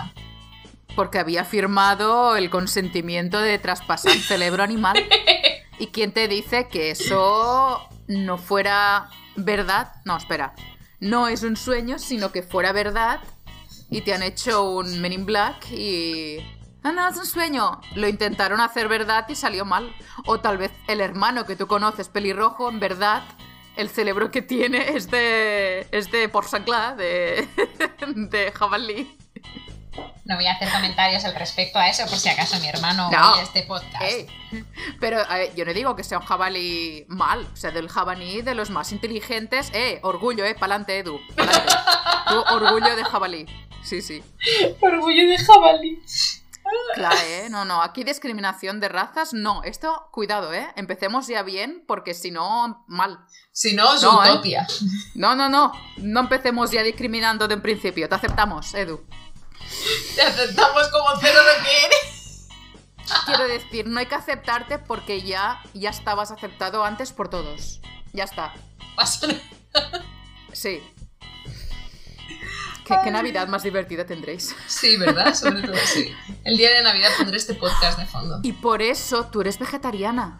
[0.95, 4.97] Porque había firmado el consentimiento de traspasar cerebro animal.
[5.79, 9.93] ¿Y quién te dice que eso no fuera verdad?
[10.05, 10.53] No, espera.
[10.99, 13.19] No es un sueño, sino que fuera verdad.
[13.89, 16.37] Y te han hecho un Men in Black y...
[16.83, 17.81] Ah, no, es un sueño.
[17.95, 19.93] Lo intentaron hacer verdad y salió mal.
[20.25, 23.23] O tal vez el hermano que tú conoces, pelirrojo, en verdad,
[23.75, 25.87] el cerebro que tiene es de...
[25.91, 27.47] es de porsanclá, de...
[28.15, 29.17] de jabalí.
[30.25, 33.33] No voy a hacer comentarios al respecto a eso por si acaso mi hermano No.
[33.33, 34.01] oye este podcast.
[34.01, 34.27] Ey,
[34.99, 35.19] Pero
[35.55, 38.91] yo no digo que sea un jabalí mal, o sea, del jabalí de los más
[38.91, 39.69] inteligentes.
[39.73, 41.19] Eh, orgullo, eh, pa'lante, Edu.
[41.35, 41.73] pa'lante.
[42.27, 43.45] Tú, orgullo de jabalí.
[43.83, 44.23] Sí, sí.
[44.79, 45.99] Orgullo de jabalí.
[46.95, 47.47] Claro, eh.
[47.49, 49.63] No, no, aquí discriminación de razas, no.
[49.63, 50.67] Esto, cuidado, eh.
[50.77, 53.19] Empecemos ya bien, porque si no, mal.
[53.51, 54.31] Si no, es No, ¿eh?
[54.31, 54.65] utopia.
[55.15, 55.73] No, no, no.
[55.97, 58.07] No empecemos ya discriminando de un principio.
[58.07, 59.03] Te aceptamos, Edu.
[60.15, 62.47] Te aceptamos como cero lo que eres.
[63.25, 67.81] Quiero decir, no hay que aceptarte porque ya, ya estabas aceptado antes por todos.
[68.13, 68.53] Ya está.
[70.53, 70.83] Sí.
[72.85, 74.55] ¿Qué, qué Navidad más divertida tendréis?
[74.67, 75.33] Sí, ¿verdad?
[75.33, 76.13] Sobre todo sí.
[76.43, 78.39] El día de Navidad pondré este podcast de fondo.
[78.43, 80.39] Y por eso tú eres vegetariana.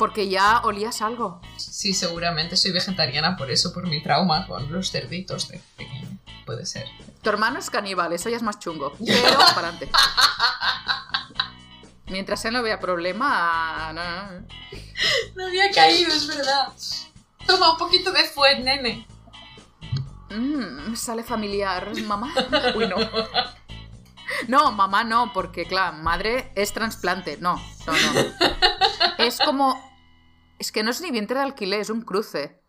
[0.00, 1.42] Porque ya olías algo.
[1.58, 6.08] Sí, seguramente soy vegetariana por eso, por mi trauma con los cerditos de pequeño.
[6.46, 6.86] Puede ser.
[7.20, 8.94] Tu hermano es caníbal, eso ya es más chungo.
[9.06, 9.90] Pero para adelante.
[12.06, 13.92] Mientras él no vea problema.
[13.92, 14.46] no, no, no.
[15.36, 16.72] No había caído, es verdad.
[17.46, 19.06] Toma un poquito de fuet, nene.
[20.30, 22.32] Mm, sale familiar, mamá.
[22.74, 22.96] Uy, no.
[24.48, 27.36] No, mamá no, porque claro, madre es trasplante.
[27.36, 28.20] No, no, no.
[29.18, 29.89] Es como.
[30.60, 32.60] Es que no es ni vientre de alquiler, es un cruce.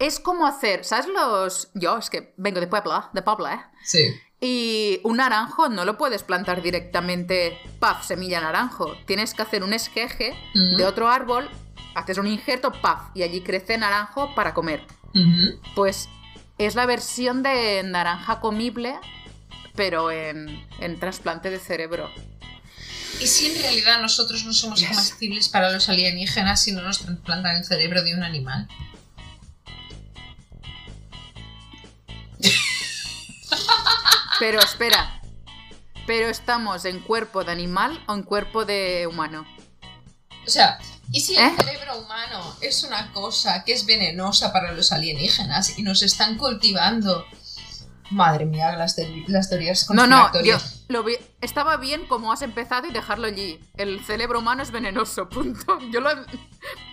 [0.00, 1.70] Es como hacer, ¿sabes los.
[1.72, 3.78] Yo, es que vengo de Puebla, de Puebla, ¿eh?
[3.84, 4.20] Sí.
[4.40, 8.96] Y un naranjo no lo puedes plantar directamente, paf, semilla naranjo.
[9.06, 11.48] Tienes que hacer un esqueje de otro árbol,
[11.94, 14.84] haces un injerto, paf, y allí crece naranjo para comer.
[15.76, 16.08] Pues
[16.58, 18.98] es la versión de naranja comible,
[19.76, 22.10] pero en, en trasplante de cerebro.
[23.20, 24.88] ¿Y si en realidad nosotros no somos Yes.
[24.88, 28.68] comestibles para los alienígenas si no nos trasplantan el cerebro de un animal?
[34.38, 35.20] Pero espera,
[36.06, 39.46] pero estamos en cuerpo de animal o en cuerpo de humano.
[40.46, 40.78] O sea,
[41.12, 41.52] ¿y si el ¿Eh?
[41.56, 47.24] cerebro humano es una cosa que es venenosa para los alienígenas y nos están cultivando?
[48.10, 52.40] Madre mía, las, te- las teorías No, no, yo lo vi- estaba bien como has
[52.42, 53.60] empezado y dejarlo allí.
[53.76, 55.78] El cerebro humano es venenoso, punto.
[55.90, 56.10] Yo lo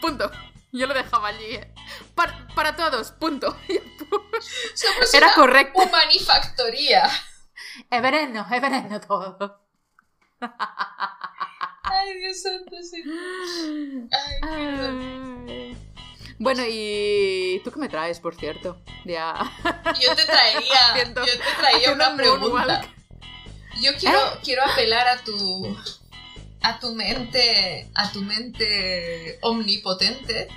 [0.01, 0.29] punto.
[0.71, 1.45] Yo lo dejaba allí.
[1.55, 1.73] eh.
[2.13, 3.55] Para, para todos, punto.
[4.75, 5.79] Somos Era una correcto.
[5.81, 7.09] humanifactoría.
[7.91, 9.61] Es veneno, es veneno todo.
[11.83, 13.03] Ay, Dios santo, sí.
[14.41, 15.77] Ay.
[16.39, 18.81] Bueno, ¿y tú qué me traes, por cierto?
[19.05, 19.35] Ya.
[20.01, 22.81] Yo te traería, Haciendo- yo te traía haciendo una un pregunta.
[23.81, 25.77] Yo quiero, quiero apelar a tu
[26.61, 30.49] a tu mente, a tu mente omnipotente.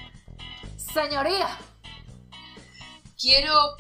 [0.77, 1.59] Señoría.
[3.17, 3.77] Quiero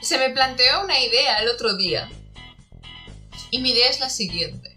[0.00, 2.10] se me planteó una idea el otro día.
[3.50, 4.74] Y mi idea es la siguiente.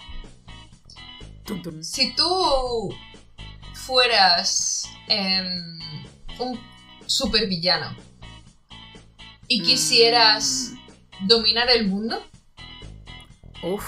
[1.82, 2.94] Si tú
[3.74, 5.80] fueras em,
[6.40, 6.60] un
[7.06, 7.96] supervillano
[9.48, 10.72] y quisieras
[11.22, 12.35] dominar el mundo, Mm.
[13.64, 13.84] Uf.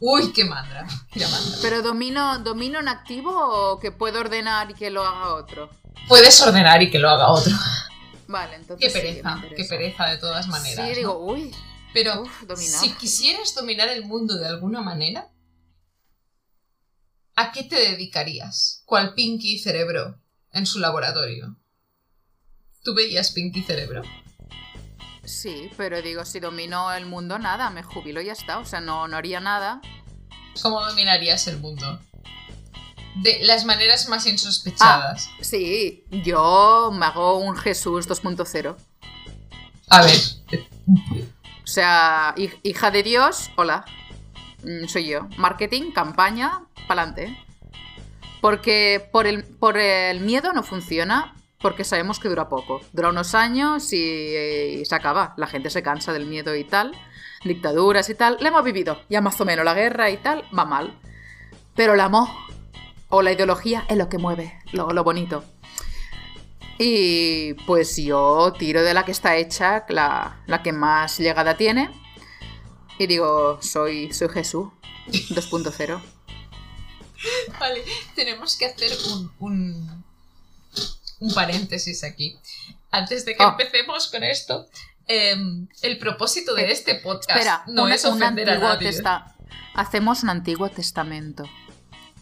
[0.00, 1.58] uy, qué mandra, qué mandra.
[1.60, 5.70] ¿Pero domino, domino en activo o que puedo ordenar y que lo haga otro?
[6.08, 7.52] Puedes ordenar y que lo haga otro.
[8.26, 8.92] Vale, entonces.
[8.92, 10.86] Qué sí, pereza, qué pereza de todas maneras.
[10.86, 10.96] Sí, ¿no?
[10.96, 11.54] digo, uy.
[11.92, 15.30] Pero uf, si quisieras dominar el mundo de alguna manera,
[17.36, 18.82] ¿a qué te dedicarías?
[18.86, 20.18] ¿Cuál Pinky Cerebro
[20.52, 21.56] en su laboratorio?
[22.82, 24.02] ¿Tú veías Pinky Cerebro?
[25.24, 28.58] Sí, pero digo, si domino el mundo, nada, me jubilo y ya está.
[28.58, 29.80] O sea, no, no haría nada.
[30.62, 32.00] ¿Cómo dominarías el mundo?
[33.16, 35.28] De las maneras más insospechadas.
[35.40, 38.76] Sí, yo me hago un Jesús 2.0.
[39.90, 40.18] A ver,
[41.62, 43.84] O sea, hij- hija de Dios, hola.
[44.64, 45.28] Mm, Soy yo.
[45.36, 47.36] Marketing, campaña, pa'lante.
[48.40, 52.80] Porque por el, por el miedo no funciona, porque sabemos que dura poco.
[52.92, 55.34] Dura unos años y, y se acaba.
[55.36, 56.92] La gente se cansa del miedo y tal.
[57.44, 58.36] Dictaduras y tal.
[58.40, 59.00] La hemos vivido.
[59.08, 60.98] Ya más o menos la guerra y tal va mal.
[61.74, 62.28] Pero el amor
[63.08, 65.44] o la ideología es lo que mueve, lo, lo bonito.
[66.78, 71.90] Y pues yo tiro de la que está hecha, la, la que más llegada tiene.
[72.98, 74.68] Y digo, soy, soy Jesús
[75.08, 76.02] 2.0.
[77.60, 80.01] Vale, tenemos que hacer un, un,
[81.22, 82.36] un paréntesis aquí.
[82.90, 83.56] Antes de que Ah.
[83.58, 84.68] empecemos con esto,
[85.06, 88.72] em, el propósito de Eh, este podcast Espera, no un, es un ofender a antiguo
[88.74, 88.88] nadie.
[88.90, 89.34] testa-
[89.74, 91.44] Hacemos un antiguo testamento.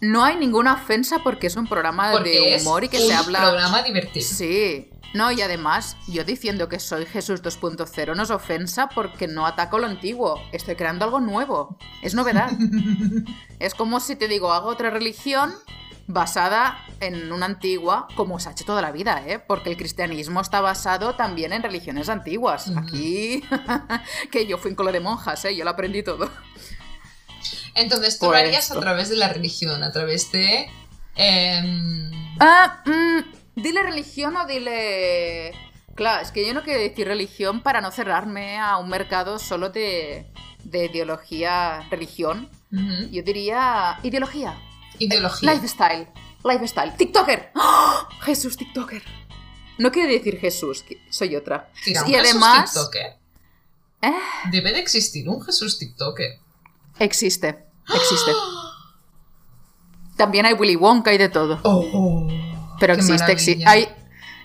[0.01, 3.09] No hay ninguna ofensa porque es un programa Porque de es humor y que un
[3.09, 3.41] se habla.
[3.41, 4.27] programa divertido.
[4.27, 4.89] Sí.
[5.13, 9.79] No, y además, yo diciendo que soy Jesús 2.0 no es ofensa porque no ataco
[9.81, 10.41] lo antiguo.
[10.53, 11.77] Estoy creando algo nuevo.
[12.03, 12.49] Es novedad.
[13.59, 15.53] es como si te digo, hago otra religión
[16.13, 19.39] basada en una antigua, como se ha hecho toda la vida, ¿eh?
[19.39, 22.71] Porque el cristianismo está basado también en religiones antiguas.
[22.77, 23.43] Aquí,
[24.31, 25.57] que yo fui en colo de monjas, ¿eh?
[25.57, 26.31] Yo lo aprendí todo.
[27.75, 30.69] Entonces tú Pues lo harías a través de la religión, a través de...
[31.17, 35.53] em, Ah, mm, dile religión o dile...
[35.95, 39.69] Claro, es que yo no quiero decir religión para no cerrarme a un mercado solo
[39.71, 40.27] de,
[40.65, 42.49] de ideología, religión.
[43.11, 44.57] Yo diría ideología,
[45.01, 45.53] Ideología.
[45.53, 46.09] lifestyle,
[46.45, 47.51] lifestyle, TikToker.
[47.57, 48.07] ¡Oh!
[48.21, 49.03] Jesús TikToker.
[49.79, 51.71] No quiero decir Jesús, que soy otra.
[51.87, 53.17] Un y Jesús además TikToker.
[54.03, 54.13] ¿Eh?
[54.51, 56.39] Debe de existir un Jesús TikToker.
[56.99, 58.33] existe, existe.
[60.17, 61.59] También hay Willy Wonka y de todo.
[61.63, 62.29] Oh,
[62.79, 63.65] Pero qué existe, existe.
[63.67, 63.89] Hay,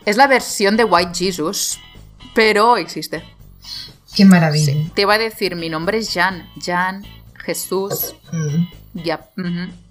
[0.05, 1.79] es la versión de White Jesus,
[2.33, 3.23] pero existe.
[4.15, 4.71] Qué maravilla.
[4.71, 4.91] Sí.
[4.95, 6.49] Te iba a decir, mi nombre es Jan.
[6.63, 7.05] Jan,
[7.43, 8.15] Jesús.
[8.31, 8.65] Mm.
[8.95, 9.29] Ya.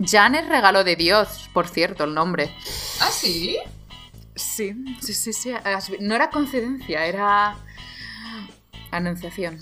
[0.01, 2.51] Jan es regalo de Dios, por cierto, el nombre.
[3.01, 3.59] ¿Ah, sí?
[4.35, 5.53] Sí, sí, sí, sí.
[6.01, 7.55] No era coincidencia, era
[8.91, 9.61] anunciación.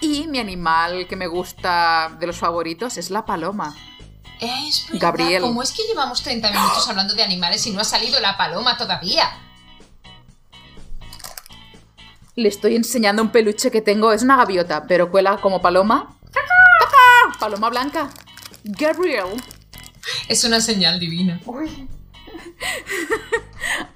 [0.00, 3.76] Y mi animal que me gusta de los favoritos es la paloma.
[4.40, 5.00] Es verdad.
[5.00, 5.42] Gabriel.
[5.42, 8.76] ¿Cómo es que llevamos 30 minutos hablando de animales y no ha salido la paloma
[8.76, 9.30] todavía?
[12.34, 14.12] Le estoy enseñando un peluche que tengo.
[14.12, 16.16] Es una gaviota, pero cuela como paloma.
[17.38, 18.10] Paloma blanca.
[18.64, 19.26] Gabriel.
[20.28, 21.40] Es una señal divina.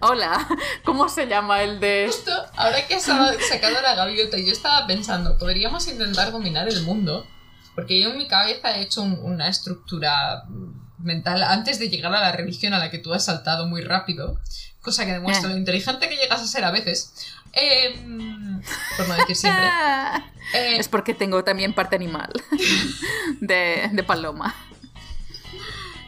[0.00, 0.46] Hola.
[0.85, 2.04] ¿Cómo se llama el de...?
[2.07, 7.26] Justo ahora que has sacado la gaviota, yo estaba pensando, podríamos intentar dominar el mundo.
[7.74, 10.44] Porque yo en mi cabeza he hecho un- una estructura
[10.98, 14.40] mental antes de llegar a la religión a la que tú has saltado muy rápido.
[14.83, 15.52] Cosa que demuestra Eh.
[15.52, 17.12] lo inteligente que llegas a ser a veces.
[17.52, 18.61] Em,
[18.96, 19.66] por no decir siempre.
[20.54, 22.32] Eh, Es porque tengo también parte animal.
[23.40, 24.54] De, de paloma.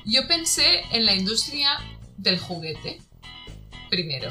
[0.07, 1.79] Yo pensé en la industria
[2.17, 3.03] del juguete.
[3.91, 4.31] Primero.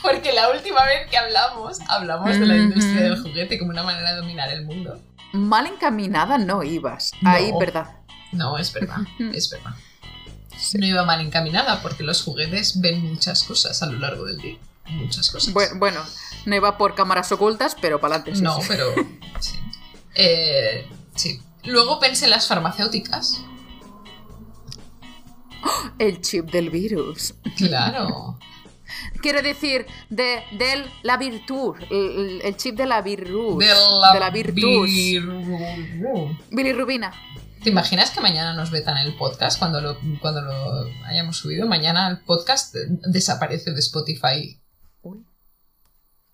[0.00, 4.12] Porque la última vez que hablamos, hablamos de la industria del juguete como una manera
[4.12, 5.02] de dominar el mundo.
[5.32, 7.10] Mal encaminada no ibas.
[7.20, 7.30] No.
[7.30, 7.96] Ahí, verdad.
[8.30, 8.98] No, es verdad,
[9.32, 9.72] es verdad.
[10.74, 14.56] No iba mal encaminada porque los juguetes ven muchas cosas a lo largo del día.
[14.90, 15.52] Muchas cosas.
[15.54, 16.00] Bu- Bueno,
[16.46, 18.40] no iba por cámaras ocultas, pero para adelante.
[18.42, 18.86] no, pero
[19.40, 19.56] sí.
[20.14, 21.40] Eh, sí.
[21.64, 23.40] Luego pensé en las farmacéuticas.
[25.98, 27.34] El chip del virus.
[27.56, 28.38] Claro.
[29.22, 31.76] Quiero decir, de, del la virtud.
[31.90, 33.58] El, el chip de la virus.
[33.58, 34.30] De la, de la
[36.50, 37.12] Bilirrubina.
[37.62, 41.66] ¿Te imaginas que mañana nos vetan el podcast cuando lo, cuando lo hayamos subido?
[41.66, 42.74] Mañana el podcast
[43.08, 44.60] desaparece de Spotify.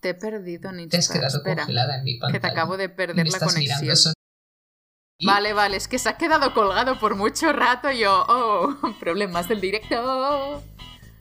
[0.05, 2.33] Te he perdido, ni Te has quedado Espera, congelada en mi pantalla.
[2.35, 4.13] que te acabo de perder la conexión.
[5.25, 9.49] Vale, vale, es que se ha quedado colgado por mucho rato y yo, oh, problemas
[9.49, 10.63] del directo.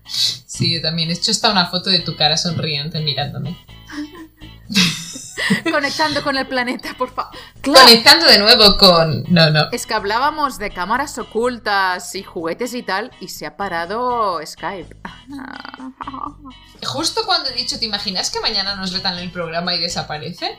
[0.06, 1.12] Sí, yo también.
[1.12, 3.56] He hecho hasta una foto de tu cara sonriente mirándome.
[5.72, 7.32] Conectando con el planeta, por favor.
[7.62, 9.24] Claro, Conectando de nuevo con...
[9.30, 9.70] No, no.
[9.72, 14.96] es que hablábamos de cámaras ocultas y juguetes y tal, y se ha parado Skype.
[16.86, 20.58] Justo cuando he dicho, ¿te imaginas que mañana nos vetan el programa y desaparece?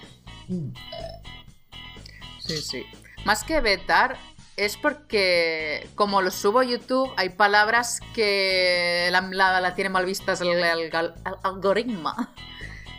[2.41, 2.87] Sí, sí.
[3.25, 4.17] Más que vetar,
[4.57, 10.05] es porque como lo subo a YouTube, hay palabras que la, la- la tiene mal
[10.07, 12.15] vistas el, el- el algoritmo.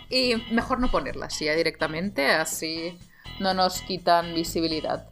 [0.10, 2.98] Y mejor no ponerlas ya directamente, así
[3.40, 5.10] no nos quitan visibilidad.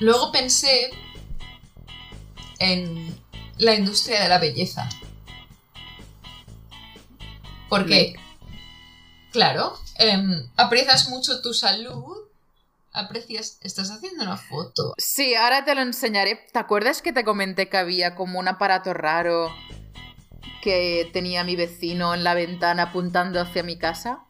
[0.00, 0.90] Luego pensé
[2.58, 3.16] en
[3.58, 4.88] la industria de la belleza.
[7.68, 8.14] Porque,
[9.32, 12.16] claro, em, aprecias mucho tu salud,
[12.92, 13.58] aprecias...
[13.62, 14.94] Estás haciendo una foto.
[14.96, 16.46] Sí, ahora te lo enseñaré.
[16.52, 19.52] ¿Te acuerdas que te comenté que había como un aparato raro
[20.62, 24.20] que tenía mi vecino en la ventana apuntando hacia mi casa?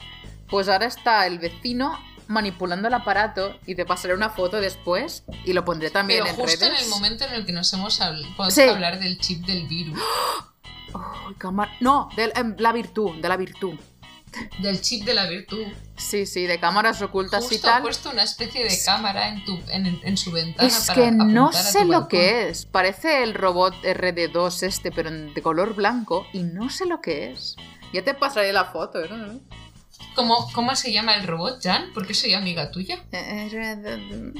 [0.48, 5.52] Pues ahora está el vecino manipulando el aparato y te pasaré una foto después y
[5.52, 6.78] lo pondré también Pero en justo redes.
[6.80, 8.66] en el momento en el que nos hemos habl- puesto Sí.
[8.68, 9.98] a hablar del chip del virus,
[11.80, 13.74] No, de em, la virtud, de la virtud.
[14.60, 15.64] Del chip de la virtud,
[15.96, 17.82] Sí, sí, de cámaras ocultas y justo ha tal.
[17.82, 21.52] puesto una especie de cámara en, tu, en, en su ventana Es para que no
[21.52, 22.08] sé lo balcón.
[22.08, 22.66] que es.
[22.66, 26.26] Parece el robot RD2 este, pero de color blanco.
[26.32, 27.54] Y no sé lo que es.
[27.92, 29.38] Ya te pasaré la foto, ¿no?
[30.16, 31.90] ¿Cómo, ¿Cómo se llama el robot, Jan?
[31.94, 33.04] Porque soy amiga tuya.
[33.12, 34.32] RD...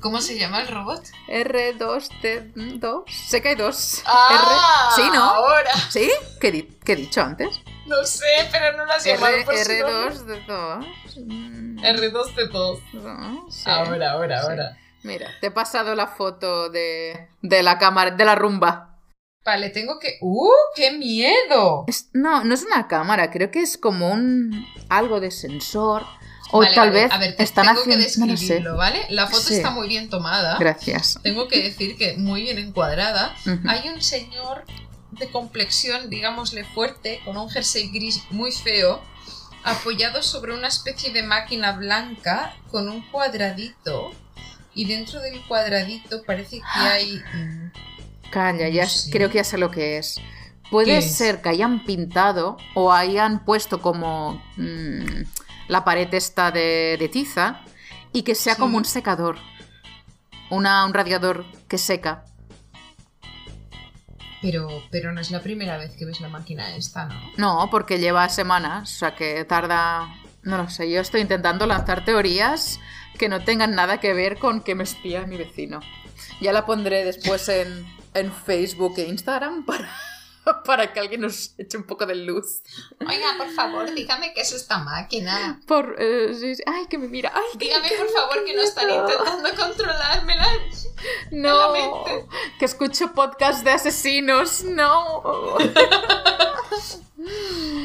[0.00, 1.02] ¿Cómo se llama el robot?
[1.28, 3.02] R2T2.
[3.10, 4.02] Sé que hay dos.
[4.06, 5.02] Ah, R...
[5.04, 5.22] Sí, ¿no?
[5.22, 5.72] Ahora.
[5.90, 6.10] ¿Sí?
[6.40, 7.60] ¿Qué, di- qué he dicho antes?
[7.90, 10.14] No sé, pero no llamado R, por su nombre.
[10.14, 11.80] R2D2.
[11.82, 12.78] R2 de 2.
[13.50, 14.46] Sí, Ahora, ahora, sí.
[14.46, 14.76] ahora.
[15.02, 18.98] Mira, te he pasado la foto de, de la cámara, de la rumba.
[19.44, 20.18] Vale, tengo que.
[20.20, 20.50] ¡Uh!
[20.76, 21.84] ¡Qué miedo!
[21.88, 26.04] Es- no, no es una cámara, creo que es como un algo de sensor.
[26.52, 28.04] O Vale, tal vale, vez A ver, te- están tengo haciendo.
[28.04, 29.06] que No describirlo, ¿vale?
[29.10, 29.54] La foto Sí.
[29.54, 30.58] está muy bien tomada.
[30.58, 31.18] Gracias.
[31.22, 33.34] Tengo que decir que muy bien encuadrada.
[33.68, 34.64] Hay un señor
[35.20, 39.00] de complexión, digámosle fuerte, con un jersey gris muy feo,
[39.62, 44.10] apoyado sobre una especie de máquina blanca con un cuadradito.
[44.74, 47.22] Y dentro del cuadradito parece que hay.
[47.34, 50.20] mm, Calla, ya creo que ya sé lo que es.
[50.70, 55.22] Puede ser que hayan pintado o hayan puesto como mm,
[55.68, 57.60] la pared esta de, de tiza
[58.12, 58.60] y que sea Sí.
[58.60, 59.36] como un secador.
[60.48, 62.24] Una, un radiador que seca.
[64.42, 67.20] Pero, pero no es la primera vez que ves la máquina esta, ¿no?
[67.36, 70.14] No, porque lleva semanas, o sea que tarda...
[70.42, 72.80] No lo sé, yo estoy intentando lanzar teorías
[73.18, 75.80] que no tengan nada que ver con que me espía mi vecino.
[76.40, 79.90] Ya la pondré después en, en Facebook e Instagram para,
[80.64, 82.62] para que alguien nos eche un poco de luz.
[83.00, 85.60] Oiga, por favor, dígame qué es esta máquina.
[85.66, 86.56] Por, eh.
[86.66, 87.32] Ay, que me mira.
[87.34, 90.46] Ay, que- Dígame, que- por favor, que no están intentando controlármela.
[91.30, 92.26] No, mente.
[92.58, 94.64] que escucho podcast de asesinos.
[94.64, 95.22] No.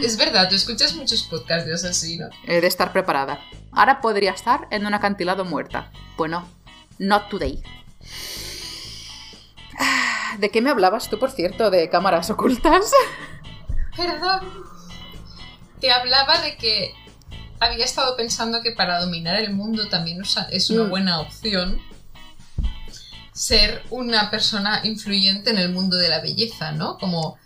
[0.01, 2.33] Es verdad, tú escuchas muchos podcasts de asesinos.
[2.45, 3.39] He de estar preparada.
[3.71, 5.91] Ahora podría estar en un acantilado muerta.
[6.17, 6.47] Bueno,
[6.99, 7.61] not today.
[10.39, 11.69] ¿De qué me hablabas tú, por cierto?
[11.69, 12.91] ¿De cámaras ocultas?
[13.95, 14.41] Perdón.
[15.79, 16.93] Te hablaba de que
[17.59, 20.21] había estado pensando que para dominar el mundo también
[20.51, 20.89] es una Mm.
[20.89, 21.79] buena opción
[23.33, 26.97] ser una persona influyente en el mundo de la belleza, ¿no?
[26.97, 27.37] Como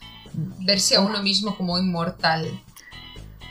[0.59, 2.47] verse a uno mismo como inmortal.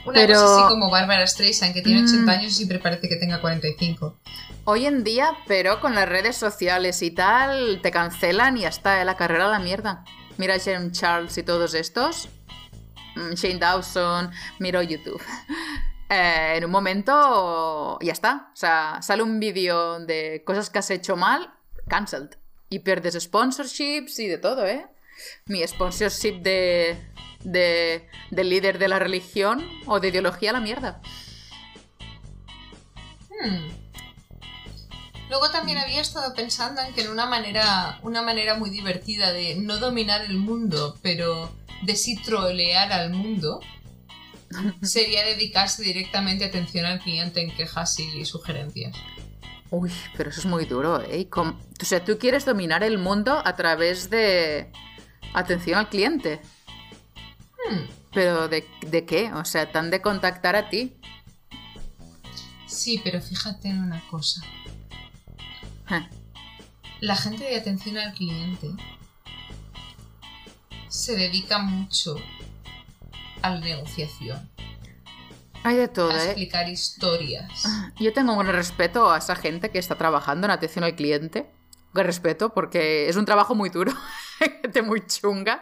[0.09, 2.05] Una Pero- cosa así como Barbara Streisand, que tiene Mm.
[2.05, 4.17] 80 años y siempre parece que tenga 45.
[4.65, 9.01] Hoy en día, pero con las redes sociales y tal, te cancelan y ya está,
[9.01, 10.03] eh, la carrera a la mierda.
[10.37, 12.29] Mira a James Charles y todos estos.
[13.15, 15.21] Mm, Shane Dawson, miro YouTube.
[16.11, 18.49] Eh, en un momento ya está.
[18.51, 21.53] O sea, sale un vídeo de cosas que has hecho mal,
[21.87, 22.31] cancelled.
[22.67, 24.87] Y pierdes sponsorships y de todo, ¿eh?
[25.45, 26.97] Mi sponsorship de,
[27.43, 31.01] de, de líder de la religión o de ideología a la mierda.
[33.29, 33.69] Hmm.
[35.29, 39.55] Luego también había estado pensando en que en una manera, una manera muy divertida de
[39.55, 41.51] no dominar el mundo, pero
[41.83, 43.59] de sí trolear al mundo,
[44.81, 48.95] sería dedicarse directamente atención al cliente en quejas y sugerencias.
[49.71, 51.27] Uy, pero eso es muy duro, ¿eh?
[51.31, 54.71] O sea, tú quieres dominar el mundo a través de
[55.33, 56.41] atención al cliente.
[57.67, 57.83] Hmm,
[58.13, 59.31] ¿Pero de, de qué?
[59.33, 60.95] O sea, tan de contactar a ti.
[62.67, 64.41] Sí, pero fíjate en una cosa.
[67.01, 68.67] La gente de atención al cliente
[70.87, 72.15] se dedica mucho
[73.41, 74.49] a la negociación,
[75.63, 76.25] Hay de todo, a ¿eh?
[76.25, 77.63] explicar historias.
[77.99, 81.49] Yo tengo un respeto a esa gente que está trabajando en atención al cliente.
[81.93, 83.93] Un respeto porque es un trabajo muy duro,
[84.61, 85.61] gente muy chunga.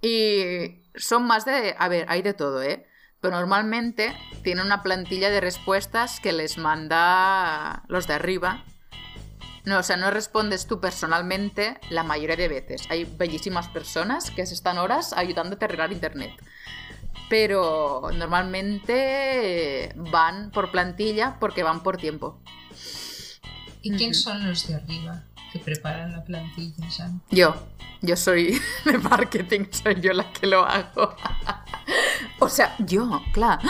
[0.00, 1.74] Y son más de...
[1.78, 2.86] A ver, hay de todo, ¿eh?
[3.20, 8.64] Pero normalmente tienen una plantilla de respuestas que les manda los de arriba.
[9.64, 12.82] No, o sea, no respondes tú personalmente la mayoría de veces.
[12.88, 16.32] Hay bellísimas personas que se están horas ayudándote a arreglar internet
[17.28, 22.40] pero normalmente van por plantilla porque van por tiempo.
[23.82, 25.24] ¿Y quién son los de arriba
[25.58, 26.86] que preparan la plantilla?
[27.30, 27.54] Yo,
[28.02, 31.14] yo soy de marketing, soy yo la que lo hago.
[32.38, 33.62] o sea, yo, claro.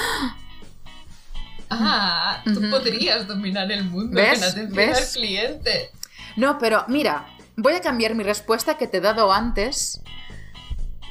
[1.71, 4.39] Ah, tú podrías dominar el mundo ¿Ves?
[4.39, 4.99] en atención ¿Ves?
[4.99, 5.91] al cliente.
[6.37, 7.27] No, pero mira,
[7.57, 10.01] voy a cambiar mi respuesta que te he dado antes.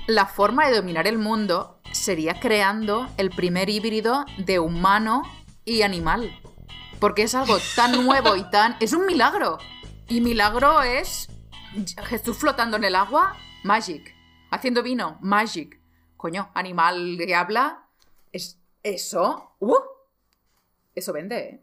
[0.07, 5.23] La forma de dominar el mundo sería creando el primer híbrido de humano
[5.65, 6.31] y animal.
[6.99, 8.77] Porque es algo tan nuevo y tan...
[8.79, 9.57] Es un milagro.
[10.07, 11.27] Y milagro es
[12.05, 14.13] Jesús flotando en el agua, magic.
[14.51, 15.79] Haciendo vino, magic.
[16.17, 17.87] Coño, animal que habla,
[18.31, 19.55] es eso.
[19.59, 19.75] ¡Uh!
[20.93, 21.61] Eso vende, ¿eh?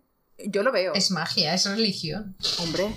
[0.49, 0.93] Yo lo veo.
[0.95, 2.36] Es magia, es religión.
[2.59, 2.93] Hombre.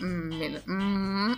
[0.00, 1.36] Mm, mm.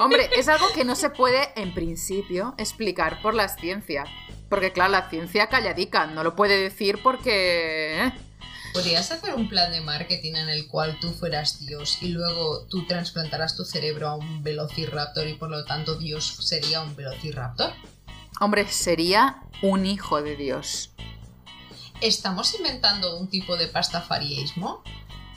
[0.00, 4.04] Hombre, es algo que no se puede, en principio, explicar por la ciencia.
[4.48, 8.12] Porque, claro, la ciencia calladica, no lo puede decir porque...
[8.72, 12.86] ¿Podrías hacer un plan de marketing en el cual tú fueras Dios y luego tú
[12.86, 17.72] trasplantaras tu cerebro a un velociraptor y por lo tanto Dios sería un velociraptor?
[18.40, 20.90] Hombre, sería un hijo de Dios.
[22.00, 24.82] ¿Estamos inventando un tipo de pastafarismo?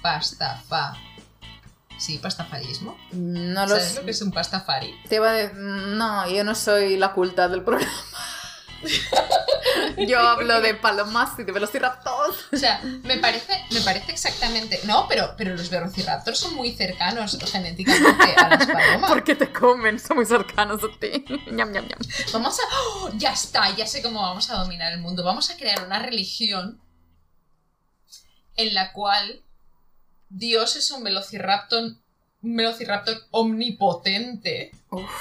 [0.02, 0.96] Pastafa.
[1.98, 2.98] Sí, pastafarismo.
[3.12, 3.96] No lo ¿Sabes sé.
[4.00, 4.96] lo que es un pastafari?
[5.10, 7.92] Te iba a de- No, yo no soy la culta del programa.
[10.08, 12.46] yo hablo de palomas y de velociraptors.
[12.52, 14.80] O sea, me parece, me parece exactamente.
[14.84, 19.10] No, pero, pero los velociraptors son muy cercanos genéticamente a las palomas.
[19.10, 21.26] Porque te comen, son muy cercanos a ti.
[21.52, 22.00] ñam, ñam, ñam.
[22.34, 22.64] Vamos a.
[22.64, 23.12] ¡Oh!
[23.18, 25.24] ya está, ya sé cómo vamos a dominar el mundo.
[25.24, 26.82] Vamos a crear una religión
[28.56, 29.42] en la cual
[30.30, 31.84] Dios es un velociraptor,
[32.42, 34.72] un velociraptor omnipotente.
[34.90, 35.12] Uf.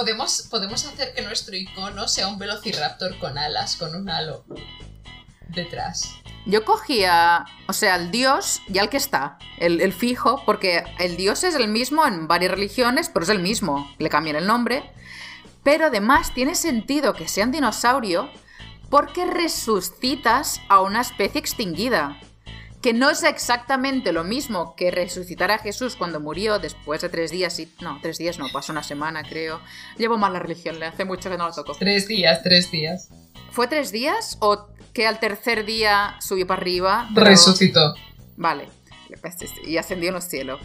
[0.00, 4.46] Podemos, podemos hacer que nuestro icono sea un velociraptor con alas, con un halo
[5.48, 6.14] detrás.
[6.46, 11.18] Yo cogía, o sea, el dios ya el que está, el, el fijo, porque el
[11.18, 14.90] dios es el mismo en varias religiones, pero es el mismo, le cambian el nombre.
[15.64, 18.30] Pero además tiene sentido que sea un dinosaurio
[18.88, 22.18] porque resucitas a una especie extinguida.
[22.82, 27.30] Que no es exactamente lo mismo que resucitar a Jesús cuando murió después de tres
[27.30, 27.70] días y...
[27.80, 29.60] No, tres días no, pasó una semana creo.
[29.98, 31.74] Llevo mal la religión, le hace mucho que no la toco.
[31.78, 33.10] Tres días, tres días.
[33.50, 37.08] ¿Fue tres días o que al tercer día subió para arriba?
[37.14, 37.94] pero- Resucitó.
[38.36, 38.66] Vale,
[39.66, 40.60] y ascendió en los cielos.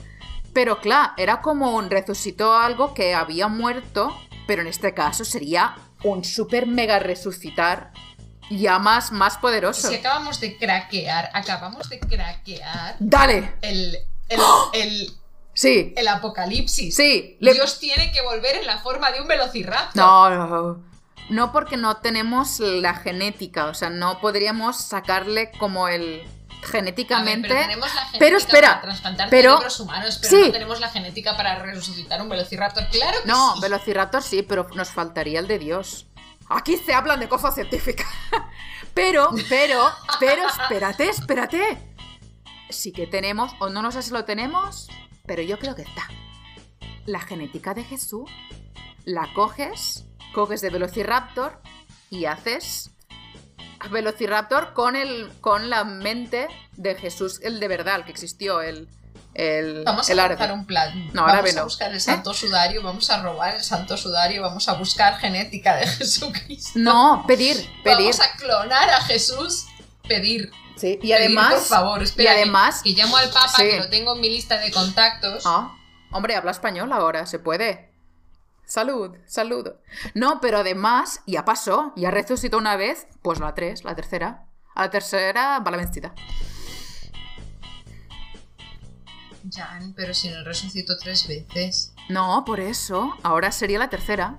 [0.53, 4.15] Pero claro, era como un resucitó algo que había muerto,
[4.47, 7.91] pero en este caso sería un super mega resucitar
[8.49, 9.87] ya más, más poderoso.
[9.89, 13.55] Si acabamos de craquear, acabamos de craquear ¡Dale!
[13.61, 13.97] el,
[14.29, 14.39] el,
[14.73, 15.11] el,
[15.53, 16.95] Sí, el apocalipsis.
[16.95, 17.37] sí.
[17.39, 19.95] le- Dios tiene que volver en la forma de un velociraptor.
[19.95, 20.83] No, no,
[21.29, 26.67] no porque no tenemos la genética, o sea, no podríamos sacarle como el A ver,
[26.71, 27.47] genéticamente...
[27.47, 30.43] pero tenemos la genética Pero espera, para trasplantar pero- cerebros humanos, pero sí.
[30.47, 32.87] no tenemos la genética para resucitar un velociraptor.
[32.89, 33.61] Claro que No, sí.
[33.61, 36.05] Velociraptor sí, pero nos faltaría el de Dios.
[36.49, 38.07] Aquí se hablan de cosas científicas.
[38.93, 39.89] Pero, pero,
[40.21, 41.77] pero, espérate, espérate.
[42.69, 44.87] Sí que tenemos, o no, no sé si lo tenemos,
[45.25, 46.07] pero yo creo que está.
[47.05, 48.31] La genética de Jesús,
[49.03, 51.61] la coges, coges de Velociraptor
[52.09, 52.95] y haces
[53.91, 58.87] Velociraptor con, el, con la mente de Jesús, el de verdad, el que existió, el,
[59.35, 60.39] el, Vamos el a árabe.
[60.39, 61.07] lanzar un plan.
[61.13, 61.61] No, vamos árabe a no.
[61.61, 61.63] ¿Eh?
[61.65, 65.85] buscar el santo sudario, vamos a robar el santo sudario, vamos a buscar genética de
[65.97, 66.71] Jesucristo.
[66.79, 67.97] No, pedir, pedir.
[68.13, 69.65] Vamos a clonar a Jesús.
[70.07, 70.51] Pedir.
[70.77, 71.53] Sí, y Pedir, además...
[71.53, 72.33] por favor, espera.
[72.33, 73.63] y además- que, que llamo al Papa, Sí.
[73.69, 75.43] que lo tengo en mi lista de contactos.
[75.45, 75.73] Ah,
[76.11, 77.89] hombre, habla español ahora, se puede.
[78.65, 79.69] Salud, salud.
[80.15, 84.45] No, pero además, ya pasó, ya resucitó una vez, pues la tres, la tercera.
[84.73, 86.13] A la tercera va la vencida.
[89.51, 91.93] Jan, pero si no resucitó tres veces.
[92.09, 94.37] No, por eso, ahora sería la tercera.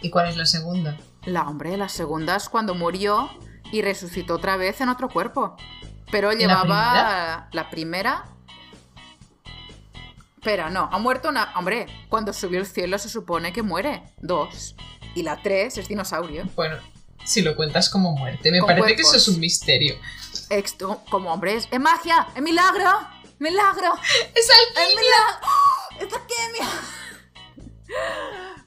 [0.00, 0.96] ¿Y cuál es la segunda?
[1.24, 3.30] La hombre, la segunda es cuando murió
[3.72, 5.56] y resucitó otra vez en otro cuerpo.
[6.10, 8.24] Pero ¿La llevaba la primera.
[10.36, 11.52] Espera, no, ha muerto una.
[11.56, 14.02] Hombre, cuando subió al cielo se supone que muere.
[14.18, 14.76] Dos.
[15.14, 16.48] Y la tres es dinosaurio.
[16.54, 16.76] Bueno,
[17.24, 19.96] si lo cuentas como muerte, me Con parece que eso es un misterio.
[20.48, 22.90] Esto, como hombre, es, es magia, es milagro,
[23.38, 23.94] milagro,
[24.34, 25.00] ¡Es es alquimia!
[25.00, 25.48] milagro,
[26.00, 26.68] es alquimia.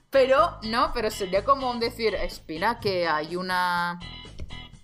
[0.09, 3.99] Pero, no, pero sería como decir, espera, que hay una...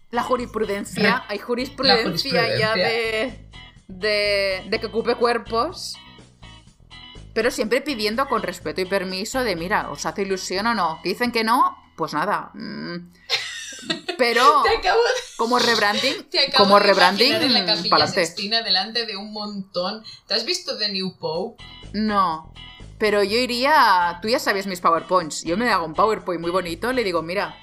[0.09, 3.49] La jurisprudencia, hay jurisprudencia, ya de,
[3.87, 5.97] de, de que ocupe cuerpos.
[7.33, 10.99] Pero siempre pidiendo con respeto y permiso de, mira, ¿os hace ilusión o no?
[11.03, 12.51] Que dicen que no, pues nada.
[12.53, 13.11] mm.
[14.17, 15.09] Pero Te acabo de...
[15.37, 18.07] como rebranding, Te acabo como de rebranding, en la capilla.
[18.07, 20.03] Sixtina delante de un montón.
[20.27, 21.63] ¿Te has visto The New Pope?
[21.93, 22.53] No.
[22.97, 24.17] Pero yo iría.
[24.21, 25.43] Tú ya sabes mis PowerPoints.
[25.43, 26.91] Yo me hago un PowerPoint muy bonito.
[26.93, 27.55] Le digo, mira,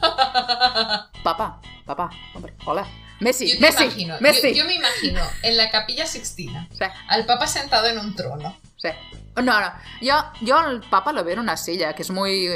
[1.22, 2.86] papá, papá, hombre, hola.
[3.20, 4.54] Messi, Yo Messi, imagino, yo- Messi.
[4.54, 8.56] Yo, me imagino en la capilla Sixtina Sí, al Papa sentado en un trono.
[8.76, 8.88] sí.
[9.36, 9.72] No, no.
[10.00, 12.48] Yo, yo al papá lo veo en una silla, que es muy.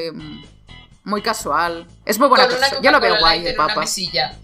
[1.05, 1.87] Muy casual.
[2.05, 2.81] Es muy buena persona.
[2.83, 3.81] Yo lo veo guay, papá.
[3.81, 4.37] mesilla.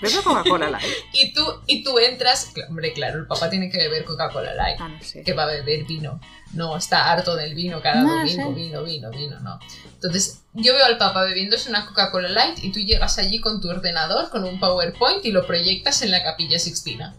[0.00, 0.84] ¿Bebe Coca-Cola Light?
[1.12, 2.52] Y tú, y tú entras.
[2.68, 4.76] Hombre, claro, el Papa tiene que beber Coca-Cola Light.
[4.80, 5.22] Ah, no sé.
[5.22, 6.18] Que va a beber vino.
[6.54, 8.52] No, está harto del vino cada No, domingo.
[8.52, 9.60] Vino, vino, vino, no.
[9.94, 13.68] Entonces, yo veo al Papa bebiéndose una Coca-Cola Light y tú llegas allí con tu
[13.70, 17.14] ordenador, con un PowerPoint y lo proyectas en la capilla Sixtina.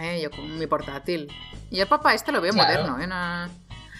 [0.00, 1.30] Eh, yo con mi portátil.
[1.70, 2.84] Y el papá este lo veo Claro.
[2.86, 3.48] moderno, ¿eh?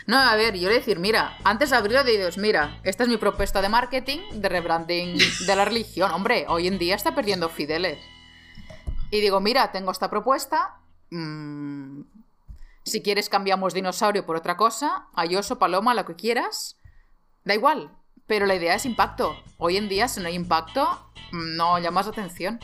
[0.06, 3.16] No, a ver, yo le decir, mira, antes de abrirlo dices, mira, esta es mi
[3.16, 6.10] propuesta de marketing, de rebranding de la religión.
[6.10, 7.98] Hombre, hoy en día está perdiendo fideles.
[9.10, 10.78] Y digo, mira, tengo esta propuesta.
[11.10, 12.02] mm,
[12.84, 16.76] si quieres cambiamos dinosaurio por otra cosa, ayoso, paloma, lo que quieras.
[17.44, 17.92] Da igual.
[18.26, 19.36] Pero la idea es impacto.
[19.58, 22.58] Hoy en día, si no hay impacto, mm, no llamas la atención.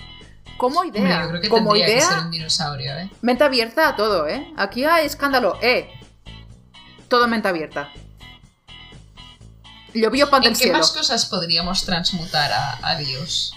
[0.56, 3.10] Como idea, yo creo que como tendría que idea, ser un dinosaurio, ¿eh?
[3.22, 4.52] Mente abierta a todo, ¿eh?
[4.56, 5.88] Aquí hay escándalo, ¿eh?
[7.08, 7.90] Todo mente abierta.
[9.94, 10.78] Llovió pan ¿En del qué cielo.
[10.78, 13.52] más cosas podríamos transmutar a, a Dios?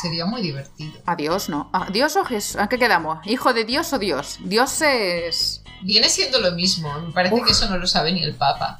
[0.00, 1.00] Sería muy divertido.
[1.06, 1.70] Adiós, ¿no?
[1.72, 2.56] ¿Adiós o Jesús?
[2.56, 3.18] ¿A qué quedamos?
[3.26, 4.38] ¿Hijo de Dios o Dios?
[4.40, 5.62] Dios es...
[5.82, 6.92] Viene siendo lo mismo.
[7.00, 7.44] Me parece Uf.
[7.46, 8.78] que eso no lo sabe ni el Papa.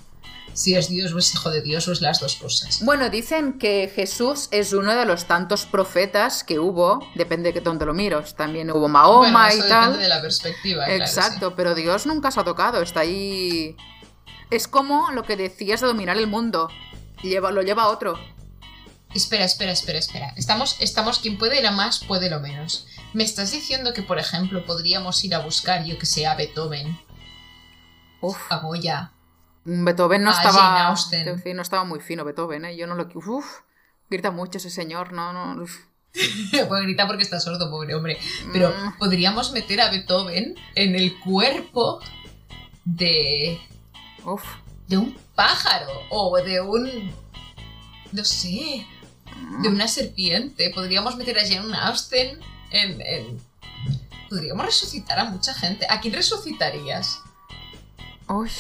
[0.55, 2.85] Si es Dios o es hijo de Dios o es las dos cosas.
[2.85, 7.87] Bueno, dicen que Jesús es uno de los tantos profetas que hubo, depende de dónde
[7.87, 8.35] lo miros.
[8.37, 9.81] También hubo Mahoma bueno, y eso tal.
[9.87, 10.85] depende de la perspectiva.
[10.85, 13.77] claro, Exacto, pero Dios nunca se ha tocado, está ahí.
[14.53, 16.69] Es como lo que decías de dominar el mundo.
[17.23, 18.17] Lleva, lo lleva otro.
[18.17, 18.23] sí.
[19.15, 20.35] Espera, espera, espera, espera.
[20.37, 22.87] Estamos, estamos, quien puede ir a más, puede lo menos.
[23.13, 26.99] ¿Me estás diciendo que, por ejemplo, podríamos ir a buscar, yo que sé, a Beethoven,
[28.21, 29.13] Uf, a Goya?
[29.65, 30.89] Beethoven no a estaba.
[30.91, 32.77] A decir, no estaba muy fino Beethoven, ¿eh?
[32.77, 33.09] Yo no lo.
[33.15, 33.61] Uf,
[34.11, 35.63] grita mucho ese señor, no, no.
[35.63, 35.77] uf.
[36.69, 38.19] Puede gritar porque está sordo, pobre hombre.
[38.53, 38.99] Pero Mm.
[38.99, 42.01] podríamos meter a Beethoven en el cuerpo
[42.85, 43.61] de,
[44.25, 44.43] Uf.
[44.89, 47.13] de un pájaro o de un...
[48.13, 48.87] No sé,
[49.63, 50.71] de una serpiente.
[50.75, 52.39] Podríamos meter a Jane Austen
[52.71, 53.41] en, en-
[54.29, 55.87] Podríamos resucitar a mucha gente.
[55.91, 57.21] ¿A quién resucitarías?
[58.29, 58.51] Uy.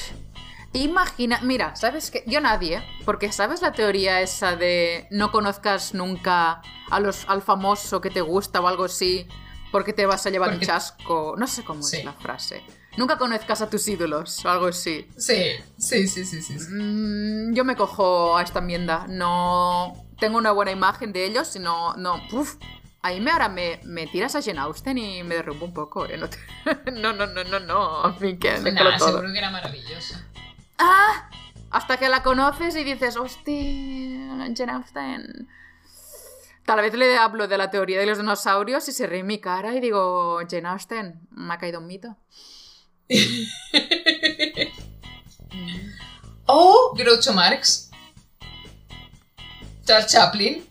[0.74, 2.24] Imagina, mira, ¿sabes qué?
[2.26, 8.00] Yo nadie, porque ¿sabes la teoría esa de no conozcas nunca a los, al famoso
[8.00, 9.26] que te gusta o algo así
[9.70, 11.34] porque te vas a llevar Porque- un chasco?
[11.36, 11.98] No sé cómo Sí.
[11.98, 12.62] es la frase.
[12.96, 15.08] Nunca conozcas a tus ídolos o algo así.
[15.16, 16.58] Sí, sí, sí, sí, sí.
[16.58, 16.66] sí.
[16.70, 19.06] Mm, yo me cojo a esta enmienda.
[19.08, 21.94] No tengo una buena imagen de ellos, sino.
[21.94, 22.20] No.
[22.32, 22.56] Uf.
[23.04, 26.16] Ahí me ahora me, me tiras a Jane Austen y me derrumbo un poco, ¿eh?
[26.16, 26.38] No, te-
[26.92, 28.00] no, no, no, no, no.
[28.04, 30.14] A mí que déjalo Nah, seguro que era maravilloso.
[30.78, 31.28] ¡Ah!
[31.70, 35.48] Hasta que la conoces y dices, hostia, Jane Austen.
[36.66, 39.40] Tal vez le hablo de la teoría de los dinosaurios y se ríe en mi
[39.40, 42.16] cara y digo, Jane Austen, me ha caído un mito.
[46.46, 47.90] O Groucho Marx.
[49.84, 50.64] Charles Chaplin.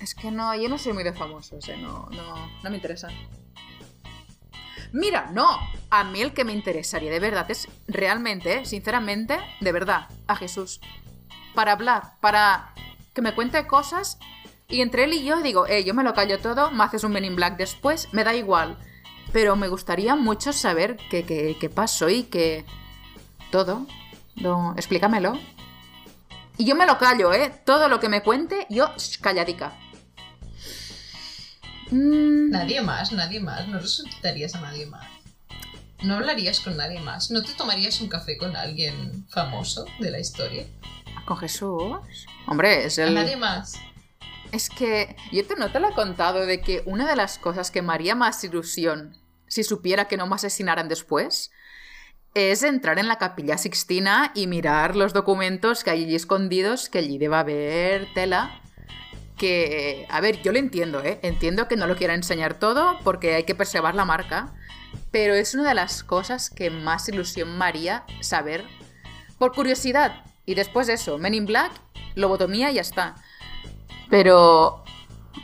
[0.00, 1.76] Es que no, yo no soy muy de famosos, ¿eh?
[1.76, 3.12] No, no, no me interesan.
[4.92, 5.58] Mira, no.
[5.90, 10.80] A mí el que me interesaría de verdad es realmente, sinceramente, de verdad, a Jesús.
[11.54, 12.72] Para hablar, para
[13.14, 14.18] que me cuente cosas
[14.68, 17.12] Y entre él y yo digo, eh, yo me lo callo todo, me haces un
[17.12, 18.78] Men in Black después, me da igual.
[19.32, 22.64] Pero me gustaría mucho saber qué, qué, qué pasó y que...
[23.50, 23.86] Todo.
[24.36, 25.38] No, explícamelo.
[26.56, 27.52] Y yo me lo callo, ¿eh?
[27.64, 29.72] Todo lo que me cuente, yo calladica.
[31.90, 33.66] Mm, Nadie más, nadie más.
[33.68, 35.06] No resucitarías a nadie más.
[36.02, 37.30] No hablarías con nadie más.
[37.30, 40.64] No te tomarías un café con alguien famoso de la historia.
[41.26, 42.26] ¿Con Jesús?
[42.46, 43.14] Hombre, es A el...
[43.14, 43.74] nadie más.
[44.52, 47.70] Es que yo te, no te lo he contado de que una de las cosas
[47.70, 49.16] que me haría más ilusión
[49.50, 51.50] si supiera que no me asesinaran después
[52.34, 56.98] es entrar en la capilla Sixtina y mirar los documentos que hay allí escondidos, que
[56.98, 58.62] allí debe haber tela.
[59.36, 61.18] Que, a ver, yo lo entiendo, ¿eh?
[61.22, 64.54] Entiendo que no lo quiera enseñar todo porque hay que preservar la marca,
[65.10, 68.64] pero es una de las cosas que más ilusión me haría saber
[69.38, 70.24] por curiosidad.
[70.46, 71.72] Y después eso, Men in Black,
[72.14, 73.16] lobotomía y ya está.
[74.08, 74.84] Pero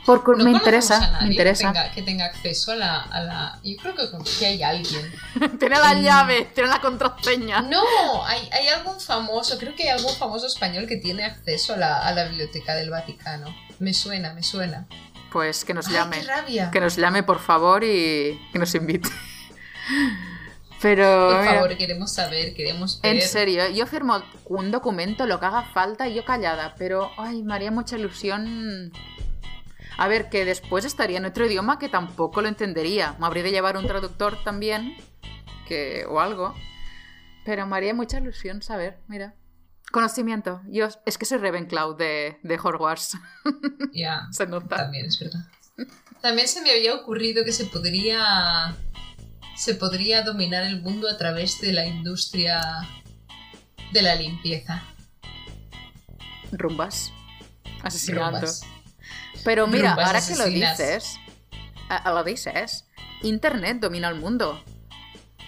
[0.05, 1.67] por cu- No me interesa, a nadie me interesa.
[1.71, 4.03] Que tenga, que tenga acceso a la, a la- Yo creo que,
[4.39, 5.11] que hay alguien.
[5.59, 6.01] tiene la Mm.
[6.03, 7.61] llave, tiene la contraseña.
[7.61, 7.81] No,
[8.25, 11.99] hay, hay algún famoso, creo que hay algún famoso español que tiene acceso a la,
[12.05, 13.53] a la biblioteca del Vaticano.
[13.79, 14.87] Me suena, me suena.
[15.31, 16.19] Pues que nos Ay, llame.
[16.21, 16.71] qué rabia.
[16.71, 19.09] Que nos llame, por favor, y que nos invite.
[20.81, 21.29] Pero.
[21.31, 23.15] Por mira, favor, queremos saber, queremos ver.
[23.15, 27.41] En serio, yo firmo un documento, lo que haga falta y yo callada, pero ay,
[27.41, 28.91] me haría mucha ilusión.
[29.97, 33.15] A ver, que después estaría en otro idioma que tampoco lo entendería.
[33.19, 34.95] Me habría de llevar un traductor también,
[35.67, 36.53] que o algo.
[37.45, 39.33] Pero me haría mucha ilusión saber, mira.
[39.91, 40.61] Conocimiento.
[40.67, 43.17] Yo es que soy Ravenclaw de, de Hogwarts.
[43.93, 44.75] Ya, Se nota.
[44.75, 45.39] también es verdad.
[46.21, 48.75] También se me había ocurrido que se podría.
[49.55, 52.61] Se podría dominar el mundo a través de la industria
[53.93, 54.83] de la limpieza.
[56.51, 57.11] Rumbas.
[57.81, 58.39] Asesinando.
[58.39, 58.61] Rumbas.
[59.47, 61.15] Pero mira, ahora que lo dices,
[61.87, 62.83] a- a lo dices,
[63.21, 64.61] Internet domina el mundo.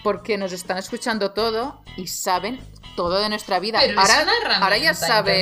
[0.02, 2.58] Porque nos están escuchando todo y saben
[2.96, 3.78] todo de nuestra vida.
[3.84, 4.64] Pero ahora, es una herramienta.
[4.64, 5.34] ahora ya saben.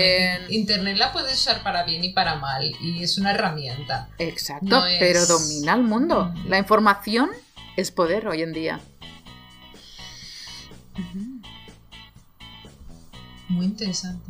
[0.43, 0.51] Internet.
[0.51, 2.65] Internet la puedes usar para bien y para mal.
[2.81, 4.09] Y es una herramienta.
[4.19, 6.25] Exacto, No es- pero domina el mundo.
[6.35, 6.49] Mm.
[6.49, 7.31] La información
[7.77, 8.81] es poder hoy en día.
[13.49, 14.27] Muy interesante.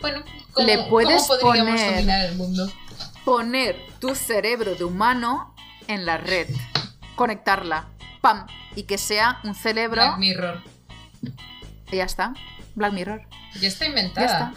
[0.00, 2.72] Bueno, ¿cómo, Le puedes cómo podríamos poner- dominar el mundo?
[3.24, 5.54] Poner tu cerebro de humano
[5.88, 6.48] en la red.
[7.16, 7.86] Conectarla.
[8.20, 8.46] ¡Pam!
[8.76, 10.02] Y que sea un cerebro.
[10.02, 10.62] Black Mirror.
[11.90, 12.34] Y ya está.
[12.74, 13.22] Black Mirror.
[13.60, 14.26] Ya está Ya inventada.
[14.26, 14.52] está.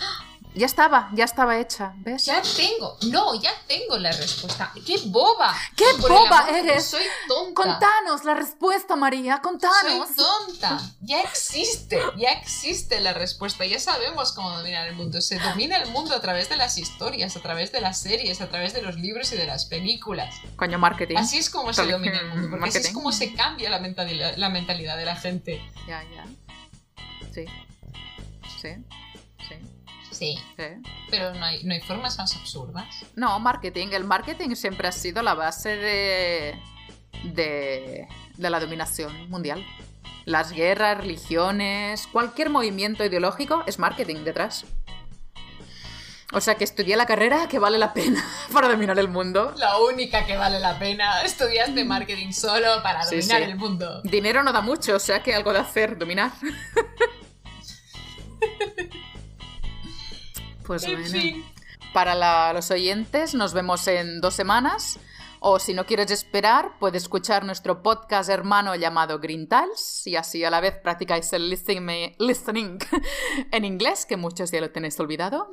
[0.58, 1.93] Ya estaba, ya estaba hecha.
[1.97, 2.26] ¿Ves?
[2.26, 4.72] Ya tengo, no, ya tengo la respuesta.
[4.86, 5.55] ¡Qué boba!
[5.76, 6.86] ¡Qué Por boba Dios, eres!
[6.86, 7.53] Soy tonta.
[7.53, 10.10] Contanos la respuesta, María, Soy contanos.
[10.16, 10.82] tonta.
[11.01, 13.66] Ya existe, ya existe la respuesta.
[13.68, 15.22] Ya sabemos cómo dominar el mundo.
[15.22, 18.49] Se domina el mundo a través de las historias, a través de las series, a
[18.49, 20.34] través de los libros y de las películas.
[20.55, 21.18] Coño, marketing.
[21.18, 22.93] Así es como se domina el mundo, porque así es marketing.
[22.95, 25.62] como se cambia la mentalidad, la mentalidad de la gente.
[25.88, 26.26] Ya, ya.
[27.32, 27.45] Sí.
[28.60, 28.70] Sí.
[30.18, 30.36] Sí.
[31.09, 32.88] Pero no hay, no hay formas más absurdas.
[33.15, 33.89] No, marketing.
[33.91, 36.59] El marketing siempre ha sido la base de.
[37.24, 38.07] de.
[38.36, 39.65] de la dominación mundial.
[40.26, 44.65] Las guerras, religiones, cualquier movimiento ideológico es marketing detrás.
[46.34, 49.53] O sea que estudié la carrera que vale la pena para dominar el mundo.
[49.55, 51.22] La única que vale la pena.
[51.22, 53.49] Estudiaste marketing solo para Sí, dominar sí.
[53.51, 54.01] el mundo.
[54.03, 56.32] Dinero no da mucho, o sea que algo de hacer, dominar.
[60.68, 61.07] pues En bueno.
[61.09, 61.45] fin.
[61.93, 64.99] Para la- los oyentes, nos vemos en dos semanas.
[65.39, 70.43] O si no quieres esperar, puedes escuchar nuestro podcast hermano llamado Green Tales y así
[70.43, 72.80] a la vez practicáis el listening, listening
[73.51, 75.51] en inglés, que muchos ya lo tenéis olvidado.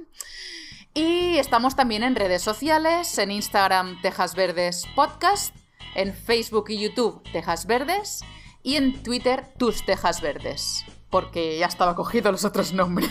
[0.95, 5.55] Y estamos también en redes sociales, en Instagram Tejas Verdes Podcast,
[5.95, 8.21] en Facebook y YouTube Tejas Verdes
[8.63, 13.11] y en Twitter Tus Tejas Verdes, porque ya estaba cogido los otros nombres.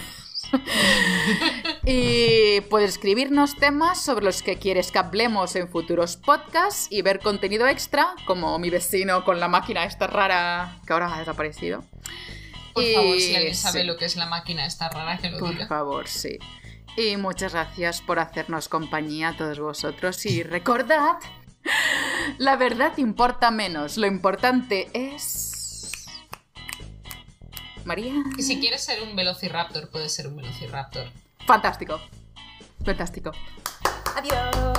[1.85, 7.19] y puedes escribirnos temas sobre los que quieres que hablemos en futuros podcasts y ver
[7.19, 11.83] contenido extra, como mi vecino con la máquina esta rara que ahora ha desaparecido.
[12.73, 13.85] Por Y- favor, si alguien sabe sí.
[13.87, 15.67] lo que es la máquina esta rara, que lo Por diga.
[15.67, 16.39] favor, sí.
[16.97, 20.25] Y muchas gracias por hacernos compañía a todos vosotros.
[20.25, 21.15] Y recordad,
[22.37, 23.97] la verdad importa menos.
[23.97, 25.49] Lo importante es...
[27.85, 28.13] María.
[28.37, 31.07] Y si quieres ser un velociraptor, puedes ser un velociraptor.
[31.45, 31.99] Fantástico.
[32.83, 33.31] Fantástico.
[34.15, 34.72] Adiós.